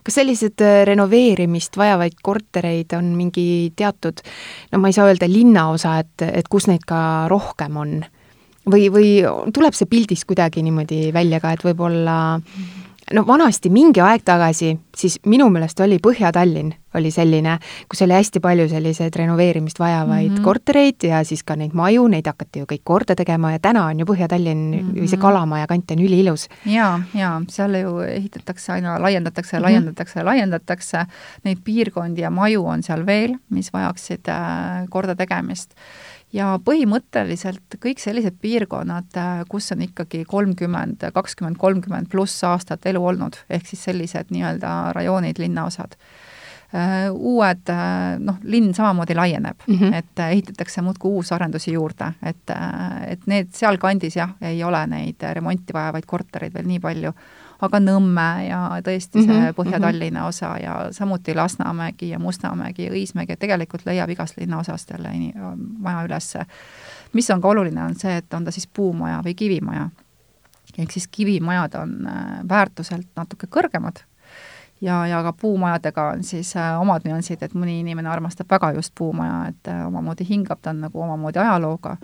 [0.04, 4.24] kas sellised äh, renoveerimist vajavaid kortereid on mingi teatud,
[4.72, 8.00] no ma ei saa öelda linnaosa, et, et kus neid ka rohkem on?
[8.70, 9.10] või, või
[9.56, 12.79] tuleb see pildis kuidagi niimoodi välja ka, et võib-olla mm -hmm
[13.14, 17.58] no vanasti mingi aeg tagasi, siis minu meelest oli Põhja-Tallinn oli selline,
[17.90, 20.44] kus oli hästi palju selliseid renoveerimist vajavaid mm -hmm.
[20.44, 24.00] kortereid ja siis ka neid maju, neid hakati ju kõik korda tegema ja täna on
[24.00, 25.02] ju Põhja-Tallinn mm -hmm.
[25.02, 26.48] või see Kalamaja kant on üliilus.
[26.66, 29.70] jaa, jaa, seal ju ehitatakse aina, laiendatakse ja mm -hmm.
[29.70, 31.06] laiendatakse ja laiendatakse,
[31.44, 35.76] neid piirkondi ja maju on seal veel, mis vajaksid äh, korda tegemist
[36.34, 43.02] ja põhimõtteliselt kõik sellised piirkonnad, äh, kus on ikkagi kolmkümmend, kakskümmend, kolmkümmend pluss aastat elu
[43.12, 49.66] olnud, ehk siis sellised nii-öelda rajoonid, linnaosad äh, uued, äh, noh, linn samamoodi laieneb.
[49.68, 49.96] Mm, -hmm.
[49.96, 52.56] et ehitatakse muudkui uusarendusi juurde, et,
[53.08, 57.14] et need sealkandis jah, ei ole neid remonti vajavaid kortereid veel nii palju,
[57.62, 63.36] aga Nõmme ja tõesti see mm -hmm, Põhja-Tallinna osa ja samuti Lasnamägi ja Mustamägi, Õismägi,
[63.36, 65.10] et tegelikult leiab igast linnaosast jälle
[65.80, 66.46] maja ülesse.
[67.14, 69.90] mis on ka oluline, on see, et on ta siis puumaja või kivimaja.
[70.78, 74.09] ehk siis kivimajad on äh, väärtuselt natuke kõrgemad
[74.82, 78.94] ja, ja ka puumajadega on siis äh, omad nüansid, et mõni inimene armastab väga just
[78.98, 81.96] puumaja, et äh, omamoodi hingab, ta on nagu omamoodi ajalooga,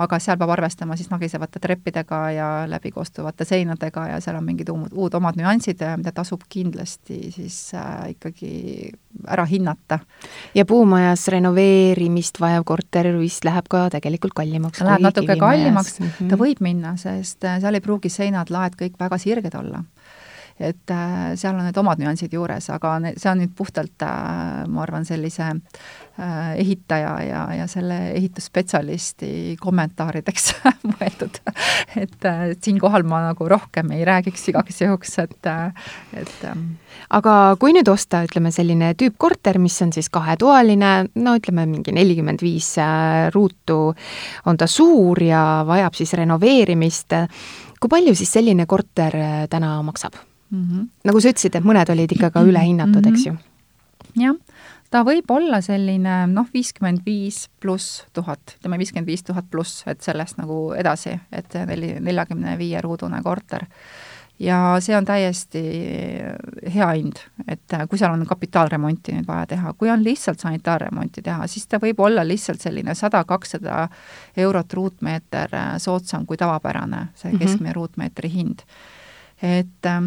[0.00, 4.92] aga seal peab arvestama siis nagisevate treppidega ja läbikoostuvate seinadega ja seal on mingid uud,
[4.92, 8.92] uud omad nüansid, mida tasub kindlasti siis äh, ikkagi
[9.28, 9.98] ära hinnata.
[10.54, 14.80] ja puumajas renoveerimist vajav korter vist läheb ka tegelikult kallimaks?
[14.86, 16.30] Läheb natuke kallimaks mm, -hmm.
[16.30, 19.82] ta võib minna, sest äh, seal ei pruugi seinad, laed kõik väga sirged olla
[20.60, 24.82] et äh, seal on need omad nüansid juures, aga see on nüüd puhtalt äh,, ma
[24.84, 30.50] arvan, sellise äh, ehitaja ja, ja selle ehitusspetsialisti kommentaarideks
[30.92, 31.40] mõeldud.
[31.96, 32.28] et
[32.60, 35.50] siinkohal ma nagu rohkem ei räägiks igaks juhuks, et,
[36.20, 36.66] et ähm.
[37.08, 40.94] aga kui nüüd osta, ütleme, selline tüüpkorter, mis on siis kahetoaline,
[41.24, 42.74] no ütleme, mingi nelikümmend viis
[43.32, 43.82] ruutu,
[44.44, 47.16] on ta suur ja vajab siis renoveerimist,
[47.80, 49.16] kui palju siis selline korter
[49.48, 50.20] täna maksab?
[50.50, 50.64] Mm.
[50.64, 50.88] -hmm.
[51.04, 53.14] nagu sa ütlesid, et mõned olid ikka ka ülehinnatud mm, -hmm.
[53.14, 53.36] eks ju?
[54.24, 54.36] jah,
[54.90, 60.02] ta võib olla selline noh, viiskümmend viis pluss tuhat, ütleme viiskümmend viis tuhat pluss, et
[60.02, 63.66] sellest nagu edasi, et neli, neljakümne viie ruudune korter
[64.40, 65.62] ja see on täiesti
[66.74, 71.46] hea hind, et kui seal on kapitaalremonti nüüd vaja teha, kui on lihtsalt sanitaarremonti teha,
[71.50, 73.86] siis ta võib olla lihtsalt selline sada, kakssada
[74.36, 77.42] eurot ruutmeeter soodsam kui tavapärane, see mhm.
[77.42, 77.76] keskmine mm -hmm.
[77.76, 78.64] ruutmeetri hind.
[79.42, 80.06] et ähm,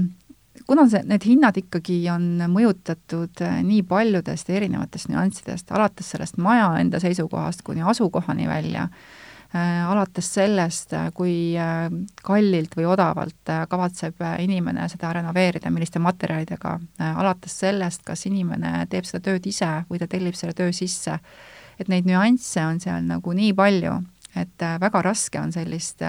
[0.67, 6.71] kuna see, need hinnad ikkagi on mõjutatud äh, nii paljudest erinevatest nüanssidest, alates sellest maja
[6.79, 8.89] enda seisukohast kuni asukohani välja,
[9.55, 11.53] Äh, alates sellest, äh, kui
[12.25, 19.21] kallilt või odavalt kavatseb inimene seda renoveerida, milliste materjalidega, alates sellest, kas inimene teeb seda
[19.27, 21.19] tööd ise või ta tellib selle töö sisse,
[21.77, 23.93] et neid nüansse on seal nagu nii palju,
[24.35, 26.01] et väga raske on sellist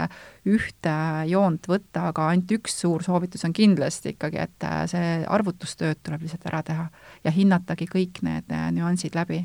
[0.48, 0.94] ühte
[1.28, 6.46] joont võtta, aga ainult üks suur soovitus on kindlasti ikkagi, et see arvutustööd tuleb lihtsalt
[6.48, 6.86] ära teha
[7.24, 9.44] ja hinnatagi kõik need nüansid läbi.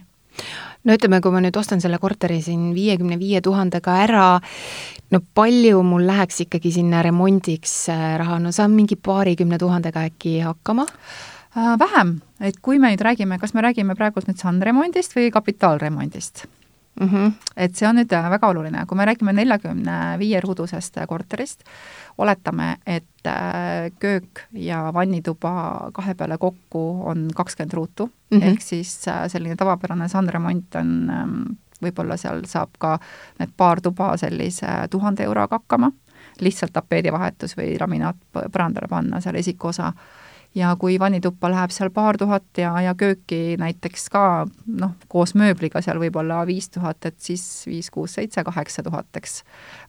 [0.87, 4.27] No ütleme, kui ma nüüd ostan selle korteri siin viiekümne viie tuhandega ära,
[5.11, 10.37] no palju mul läheks ikkagi sinna remondiks äh, raha, no saan mingi paarikümne tuhandega äkki
[10.45, 10.87] hakkama?
[11.57, 16.45] Äh, vähem, et kui me nüüd räägime, kas me räägime praegult nüüd sandremondist või kapitaalremondist
[16.99, 17.07] mm.
[17.07, 17.31] -hmm.
[17.57, 21.63] et see on nüüd äh, väga oluline, kui me räägime neljakümne viie ruudusest korterist,
[22.17, 28.43] oletame, et äh, köök ja vannituba kahe peale kokku on kakskümmend ruutu mm, -hmm.
[28.43, 31.43] ehk siis äh, selline tavapärane sandremont on ähm,
[31.81, 32.99] võib-olla seal saab ka
[33.39, 35.91] need paar tuba sellise tuhande euroga hakkama,
[36.39, 39.93] lihtsalt tapeedivahetus või laminaat põrandale panna seal esikosa
[40.55, 44.23] ja kui vannituppa läheb seal paar tuhat ja, ja kööki näiteks ka
[44.65, 49.43] noh, koos mööbliga seal võib-olla viis tuhat, et siis viis, kuus, seitse, kaheksa tuhat, eks,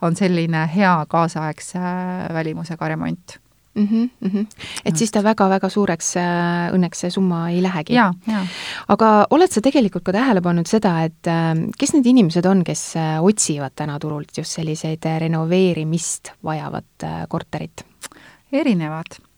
[0.05, 1.81] on selline hea kaasaegse
[2.35, 3.39] välimusega remont
[3.75, 3.87] mm.
[3.87, 4.47] -hmm, mm -hmm.
[4.85, 7.95] et siis ta väga-väga suureks äh, õnneks see summa ei lähegi.
[8.89, 12.97] aga oled sa tegelikult ka tähele pannud seda, et äh, kes need inimesed on, kes
[12.97, 17.85] äh, otsivad täna turult just selliseid renoveerimist vajavat korterit?
[18.53, 19.30] erinevad Äh,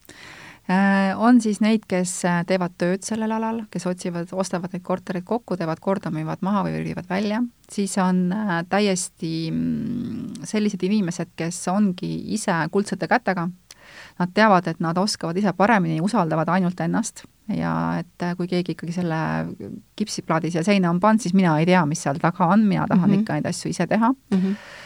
[1.18, 5.56] on siis neid, kes äh, teevad tööd sellel alal, kes otsivad, ostavad neid kortereid kokku,
[5.58, 11.64] teevad korda, müüvad maha või viivad välja, siis on äh, täiesti mm, sellised inimesed, kes
[11.72, 13.48] ongi ise kuldsete kätega,
[14.20, 17.24] nad teavad, et nad oskavad ise paremini, usaldavad ainult ennast.
[17.50, 19.16] Ja et kui keegi ikkagi selle
[19.98, 23.10] kipsiplaadi siia seina on pannud, siis mina ei tea, mis seal taga on, mina tahan
[23.10, 23.20] mm -hmm.
[23.20, 24.12] ikka neid asju ise teha.
[24.30, 24.38] Mm.
[24.38, 24.81] -hmm Äh,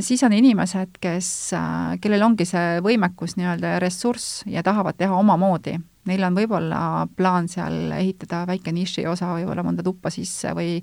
[0.00, 5.16] siis on inimesed, kes, äh, kellel ongi see võimekus nii-öelda ja ressurss ja tahavad teha
[5.16, 5.76] omamoodi.
[6.08, 6.78] Neil on võib-olla
[7.12, 10.78] plaan seal ehitada väike nišiosa, võib-olla mõnda tuppa sisse või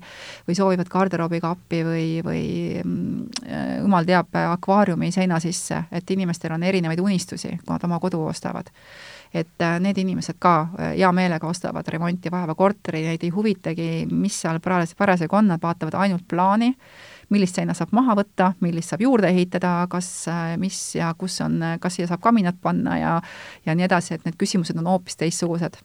[0.46, 2.44] või soovivad garderoobiga appi või, või
[2.84, 3.42] mm,
[3.82, 8.70] jumal teab, akvaariumi seina sisse, et inimestel on erinevaid unistusi, kui nad oma kodu ostavad
[9.34, 10.54] et äh, need inimesed ka
[10.94, 15.98] hea meelega ostavad remonti vajava korteri, neid ei huvitagi, mis seal parasjagu on, nad vaatavad
[15.98, 16.70] ainult plaani
[17.34, 21.60] millist seina saab maha võtta, millist saab juurde ehitada, kas, äh, mis ja kus on,
[21.80, 23.14] kas siia saab kaminat panna ja
[23.66, 25.80] ja nii edasi, et need küsimused on hoopis teistsugused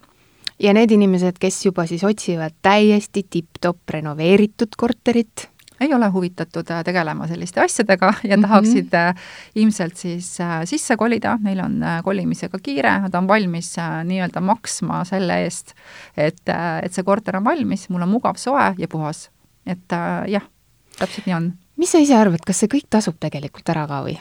[0.63, 5.49] ja need inimesed, kes juba siis otsivad täiesti tipp-topp renoveeritud korterit,
[5.83, 8.45] ei ole huvitatud äh, tegelema selliste asjadega ja mhm.
[8.45, 9.19] tahaksid mm -hmm.
[9.55, 15.73] ilmselt siis sisse kolida, neil on kolimisega kiire, nad on valmis nii-öelda maksma selle eest,
[16.17, 16.43] et,
[16.83, 19.29] et see korter on valmis, mul on mugav, soe ja puhas.
[19.65, 19.91] et
[20.27, 20.43] jah,
[20.99, 21.53] täpselt nii on.
[21.77, 24.17] mis sa ise arvad, kas see kõik tasub tegelikult ära ka või?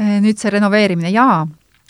[0.00, 1.44] Äh, nüüd see renoveerimine, jaa,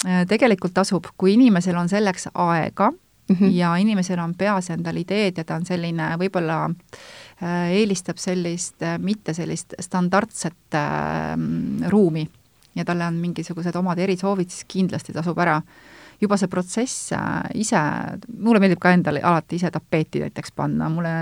[0.06, 3.50] äh, tegelikult tasub, kui inimesel on selleks aega mm -hmm.
[3.52, 9.34] ja inimesel on peas endal ideed ja ta on selline võib-olla äh, eelistab sellist, mitte
[9.34, 12.28] sellist standardset äh, ruumi
[12.74, 15.60] ja talle on mingisugused omad erisoovid, siis kindlasti tasub ära
[16.20, 17.80] juba see protsess äh, ise,
[18.38, 21.12] mulle meeldib ka endale alati ise tapeeti näiteks panna, mulle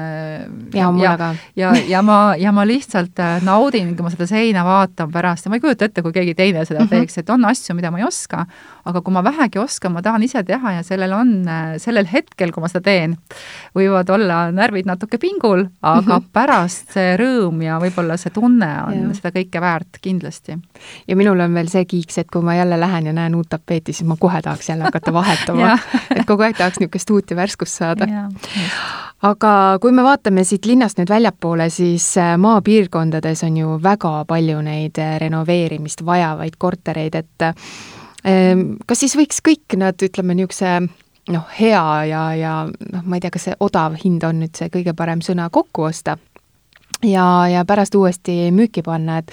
[0.74, 1.30] ja, ja, ka.
[1.56, 5.52] ja, ja ma, ja ma lihtsalt äh, naudin, kui ma seda seina vaatan pärast ja
[5.52, 7.06] ma ei kujuta ette, kui keegi teine seda mm -hmm.
[7.06, 8.46] teeks, et on asju, mida ma ei oska,
[8.84, 12.52] aga kui ma vähegi oskan, ma tahan ise teha ja sellel on, äh, sellel hetkel,
[12.52, 13.16] kui ma seda teen,
[13.78, 16.30] võivad olla närvid natuke pingul, aga mm -hmm.
[16.32, 19.14] pärast see rõõm ja võib-olla see tunne on ja.
[19.14, 20.58] seda kõike väärt, kindlasti.
[21.08, 23.92] ja minul on veel see kiiks, et kui ma jälle lähen ja näen uut tapeeti,
[23.92, 25.74] siis ma kohe tahaks jälle hakata vahetama
[26.16, 28.08] et kogu aeg tahaks niisugust uut ja värskust saada.
[29.22, 29.52] aga
[29.82, 34.98] kui me vaatame siit linnast nüüd väljapoole, siis äh, maapiirkondades on ju väga palju neid
[35.02, 40.74] äh, renoveerimist vajavaid kortereid, et ähm, kas siis võiks kõik nad, ütleme, niisuguse
[41.30, 44.70] noh, hea ja, ja noh, ma ei tea, kas see odav hind on nüüd see
[44.74, 46.18] kõige parem sõna, kokku osta
[47.06, 49.32] ja, ja pärast uuesti müüki panna, et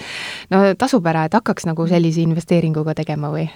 [0.50, 3.48] no tasub ära, et hakkaks nagu sellise investeeringuga tegema või?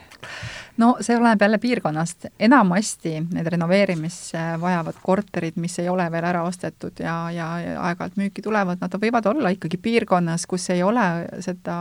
[0.76, 6.42] No see oleneb jälle piirkonnast, enamasti need renoveerimist vajavad korterid, mis ei ole veel ära
[6.42, 11.06] ostetud ja, ja, ja aeg-ajalt müüki tulevad, nad võivad olla ikkagi piirkonnas, kus ei ole
[11.44, 11.78] seda,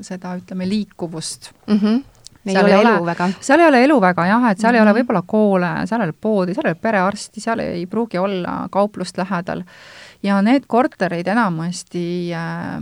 [0.00, 1.80] seda ütleme, liikuvust mm.
[1.80, 2.04] -hmm
[2.46, 3.28] ei seal ole ei elu ole, väga.
[3.40, 4.78] seal ei ole elu väga jah, et seal mm -hmm.
[4.78, 4.98] ei ole mhm.
[5.00, 9.18] võib-olla koole, seal ei ole poodi, seal ei ole perearsti, seal ei pruugi olla kauplust
[9.18, 9.64] lähedal.
[10.22, 12.80] ja need korterid enamasti äh,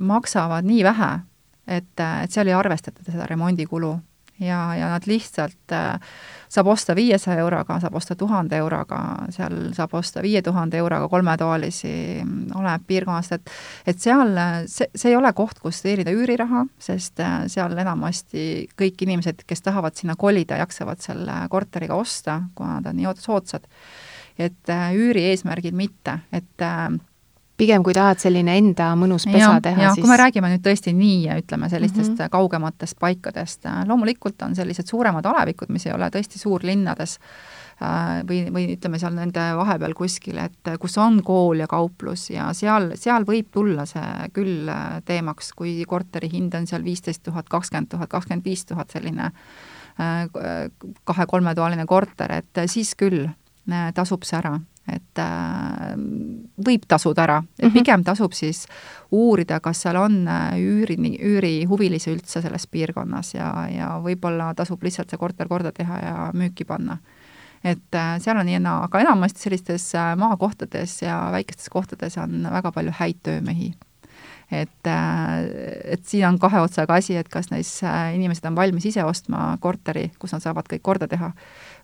[0.00, 1.18] maksavad nii vähe,
[1.66, 3.98] et, et seal ei arvestata seda remondikulu
[4.40, 6.00] ja, ja nad lihtsalt äh,
[6.48, 9.00] saab osta viiesaja euroga, saab osta tuhande euroga,
[9.34, 11.92] seal saab osta viie tuhande euroga kolmetoalisi,
[12.54, 13.50] oleneb piirkonnast, et
[13.86, 14.34] et seal
[14.70, 19.64] see, see ei ole koht, kus teenida üüriraha, sest äh, seal enamasti kõik inimesed, kes
[19.66, 23.66] tahavad sinna kolida, jaksavad selle korteriga osta, kuna nad on nii soodsad.
[24.38, 26.90] et äh, üüri eesmärgil mitte, et äh,
[27.56, 30.92] pigem kui tahad selline enda mõnus pesa ja, teha, siis kui me räägime nüüd tõesti
[30.96, 32.32] nii, ütleme sellistest mm -hmm.
[32.32, 37.18] kaugematest paikadest, loomulikult on sellised suuremad alevikud, mis ei ole tõesti suurlinnades,
[37.82, 42.52] äh, või, või ütleme seal nende vahepeal kuskil, et kus on kool ja kauplus ja
[42.52, 47.48] seal, seal võib tulla see küll äh, teemaks, kui korteri hind on seal viisteist tuhat,
[47.48, 50.28] kakskümmend tuhat, kakskümmend viis tuhat, selline äh,
[51.04, 53.28] kahe-kolmetoaline korter, et siis küll
[53.94, 54.60] tasub see ära
[54.92, 55.94] et äh,
[56.66, 57.74] võib tasuda ära, et -hmm.
[57.74, 58.66] pigem tasub siis
[59.10, 65.10] uurida, kas seal on äh, üüri, üürihuvilisi üldse selles piirkonnas ja, ja võib-olla tasub lihtsalt
[65.10, 66.98] see korter korda teha ja müüki panna.
[67.64, 72.46] et äh, seal on nii ja naa, aga enamasti sellistes maakohtades ja väikestes kohtades on
[72.50, 73.74] väga palju häid töömehi
[74.52, 74.86] et,
[75.84, 77.80] et siin on kahe otsaga asi, et kas neis
[78.14, 81.32] inimesed on valmis ise ostma korteri, kus nad saavad kõik korda teha,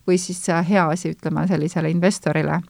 [0.07, 2.61] või siis hea asi, ütleme sellisele investorile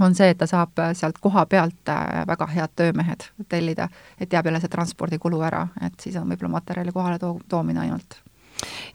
[0.00, 3.88] on see, et ta saab sealt koha pealt äh, väga head töömehed tellida,
[4.20, 8.20] et jääb jälle see transpordikulu ära, et siis on võib-olla materjali kohale too-, toomine ainult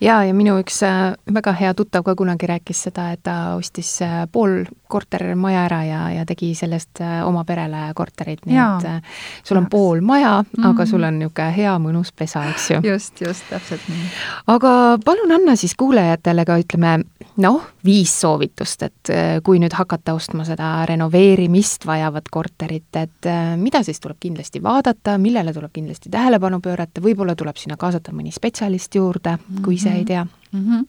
[0.01, 3.89] jaa, ja minu üks äh, väga hea tuttav ka kunagi rääkis seda, et ta ostis
[4.05, 8.77] äh, pool kortermaja ära ja, ja tegi sellest äh, oma perele korterit, nii jaa.
[8.79, 10.69] et sul on pool maja mm, -hmm.
[10.69, 12.79] aga sul on niisugune hea mõnus pesa, eks ju.
[12.83, 14.09] just, just, täpselt nii.
[14.47, 16.99] aga palun anna siis kuulajatele ka ütleme,
[17.37, 19.13] noh, viis soovitust, et
[19.43, 25.53] kui nüüd hakata ostma seda renoveerimist vajavat korterit, et mida siis tuleb kindlasti vaadata, millele
[25.53, 30.07] tuleb kindlasti tähelepanu pöörata, võib-olla tuleb sinna kaasata mõni spetsialist juurde kui ise ei mhm.
[30.07, 30.67] tea mm?
[30.69, 30.85] -hmm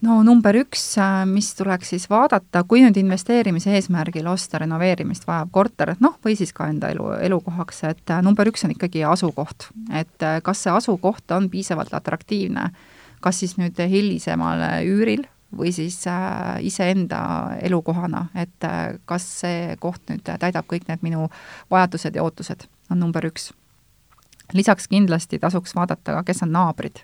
[0.00, 5.50] no number üks, äh, mis tuleks siis vaadata, kui nüüd investeerimise eesmärgil osta renoveerimist vajav
[5.54, 9.70] korter, noh, või siis ka enda elu, elukohaks, et äh, number üks on ikkagi asukoht.
[9.90, 12.70] et äh, kas see asukoht on piisavalt atraktiivne,
[13.20, 15.26] kas siis nüüd hilisemal üüril
[15.58, 15.96] või siis
[16.60, 17.20] iseenda
[17.64, 18.66] elukohana, et
[19.08, 21.30] kas see koht nüüd täidab kõik need minu
[21.72, 23.50] vajadused ja ootused, on number üks.
[24.52, 27.00] lisaks kindlasti tasuks vaadata ka, kes on naabrid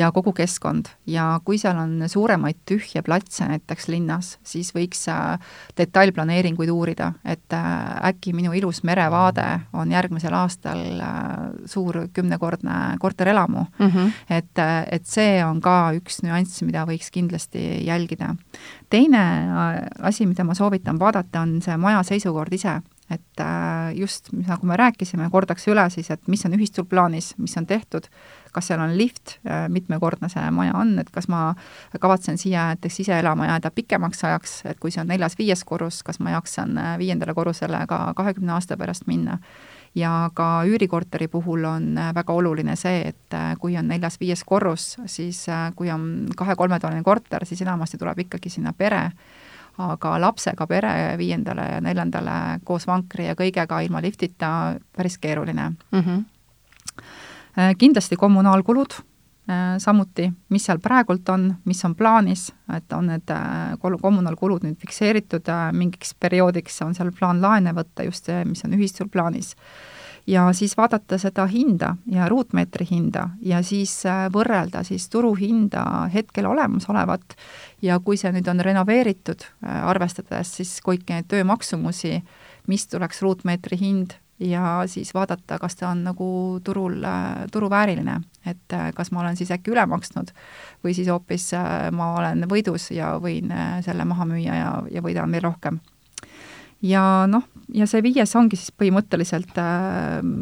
[0.00, 5.36] ja kogu keskkond ja kui seal on suuremaid tühje platse näiteks linnas, siis võiks äh,
[5.78, 7.64] detailplaneeringuid uurida, et äh,
[8.10, 9.46] äkki minu ilus merevaade
[9.76, 11.16] on järgmisel aastal äh,
[11.70, 13.86] suur kümnekordne korterelamu mm.
[13.86, 14.12] -hmm.
[14.30, 18.34] et, et see on ka üks nüanss, mida võiks kindlasti jälgida.
[18.90, 19.22] teine
[20.00, 22.80] asi, mida ma soovitan vaadata, on see maja seisukord ise
[23.10, 23.42] et
[23.96, 28.06] just, nagu me rääkisime, kordaks üle siis, et mis on ühisturplaanis, mis on tehtud
[28.52, 31.54] kas seal on lift, äh, mitmekordne see maja on, et kas ma
[32.00, 36.20] kavatsen siia näiteks ise elama jääda pikemaks ajaks, et kui see on neljas-viies korrus, kas
[36.20, 39.38] ma jaksan äh, viiendale korrusele ka kahekümne aasta pärast minna.
[39.94, 45.46] Ja ka üürikorteri puhul on äh, väga oluline see, et kui on neljas-viies korrus, siis
[45.76, 49.10] kui on kahe-kolmetoaline korter, siis enamasti tuleb ikkagi sinna pere,
[49.78, 56.00] aga lapsega pere viiendale ja neljandale koos vankri ja kõigega ilma liftita päris keeruline mm.
[56.00, 56.24] -hmm
[57.78, 58.94] kindlasti kommunaalkulud,
[59.50, 64.78] äh, samuti, mis seal praegult on, mis on plaanis, et on need äh, kommunaalkulud nüüd
[64.80, 69.56] fikseeritud mingiks perioodiks, on seal plaan laene võtta, just see, mis on ühistul plaanis.
[70.30, 73.96] Ja siis vaadata seda hinda ja ruutmeetri hinda ja siis
[74.32, 75.82] võrrelda siis turuhinda
[76.14, 77.36] hetkel olemasolevat
[77.82, 82.20] ja kui see nüüd on renoveeritud, arvestades siis kõiki neid töömaksumusi,
[82.70, 87.04] mis tuleks ruutmeetri hind ja siis vaadata, kas ta on nagu turul,
[87.52, 90.32] turuvääriline, et äh, kas ma olen siis äkki üle maksnud
[90.84, 95.04] või siis hoopis äh, ma olen võidus ja võin äh, selle maha müüa ja, ja
[95.04, 95.80] võidan veel rohkem.
[96.82, 97.44] ja noh,
[97.74, 99.58] ja see viies ongi siis põhimõtteliselt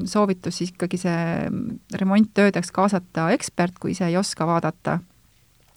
[0.08, 1.48] soovitus siis ikkagi see
[2.00, 4.98] remonttöödeks kaasata ekspert, kui ise ei oska vaadata,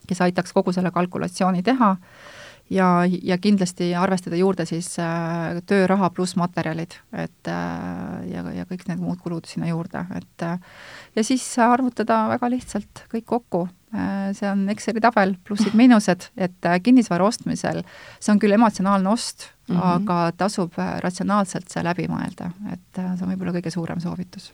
[0.07, 1.95] kes aitaks kogu selle kalkulatsiooni teha
[2.71, 2.87] ja,
[3.23, 9.01] ja kindlasti arvestada juurde siis äh, tööraha pluss materjalid, et äh, ja, ja kõik need
[9.01, 10.57] muud kulud sinna juurde, et äh,
[11.15, 17.81] ja siis arvutada väga lihtsalt kõik kokku see on Exceli tabel, plussid-miinused, et kinnisvara ostmisel
[18.19, 19.83] see on küll emotsionaalne ost mm, -hmm.
[19.95, 24.51] aga tasub ratsionaalselt see läbi mõelda, et see on võib-olla kõige suurem soovitus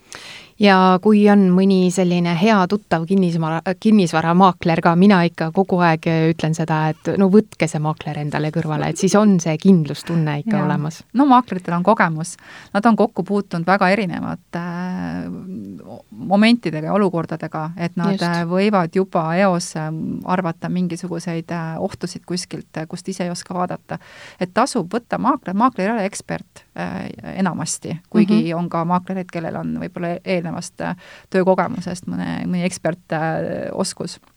[0.59, 6.55] ja kui on mõni selline hea tuttav kinnisvara, kinnisvaramaakler ka, mina ikka kogu aeg ütlen
[6.57, 10.63] seda, et no võtke see maakler endale kõrvale, et siis on see kindlustunne ikka ja.
[10.65, 11.03] olemas.
[11.13, 12.35] no maakleritel on kogemus,
[12.73, 18.25] nad on kokku puutunud väga erinevate äh, momentidega ja olukordadega, et nad Just.
[18.25, 19.91] Äh, võivad juba eos äh,
[20.25, 23.99] arvata mingisuguseid ohtusid kuskilt, kust ise ei oska vaadata.
[24.39, 26.65] et tasub võtta maakler, maakler ei ole ekspert
[27.36, 28.57] enamasti, kuigi mm -hmm.
[28.57, 30.95] on ka maaklereid, kellel on võib-olla eel eelnevast äh,
[31.34, 34.34] töökogemusest mõne, mõni ekspertoskus äh,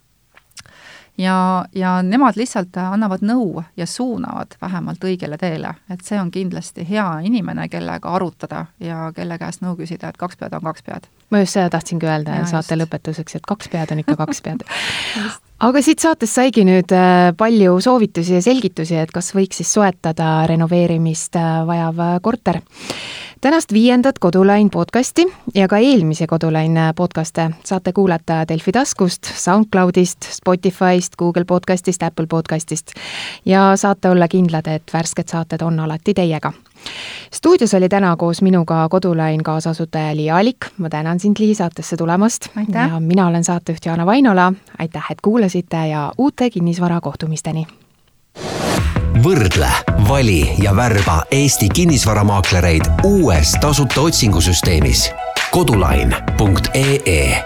[1.20, 6.86] ja, ja nemad lihtsalt annavad nõu ja suunavad vähemalt õigele teele, et see on kindlasti
[6.88, 11.06] hea inimene, kellega arutada ja kelle käest nõu küsida, et kaks pead on kaks pead.
[11.30, 12.82] ma just seda tahtsingi öelda ja saate just.
[12.82, 14.66] lõpetuseks, et kaks pead on ikka kaks pead
[15.60, 20.46] aga siit saatest saigi nüüd äh, palju soovitusi ja selgitusi, et kas võiks siis soetada
[20.48, 22.62] renoveerimist vajav korter
[23.40, 31.16] tänast viiendat Kodulain podcasti ja ka eelmisi Kodulain podcast'e saate kuulata Delfi taskust, SoundCloudist, Spotify'st,
[31.18, 32.86] Google podcast'ist, Apple podcast'ist.
[33.44, 36.52] Ja saate olla kindlad, et värsked saated on alati teiega.
[37.32, 42.48] Stuudios oli täna koos minuga Kodulain kaasasutaja Liia Alik, ma tänan sind, Lii, saatesse tulemast.
[42.74, 47.66] ja mina olen saatejuht Jaana Vainola, aitäh, et kuulasite ja uute kinnisvara kohtumisteni
[49.24, 49.68] võrdle,
[50.08, 55.10] vali ja värba Eesti kinnisvaramaaklereid uues tasuta otsingusüsteemis.
[55.50, 57.42] kodulain.ee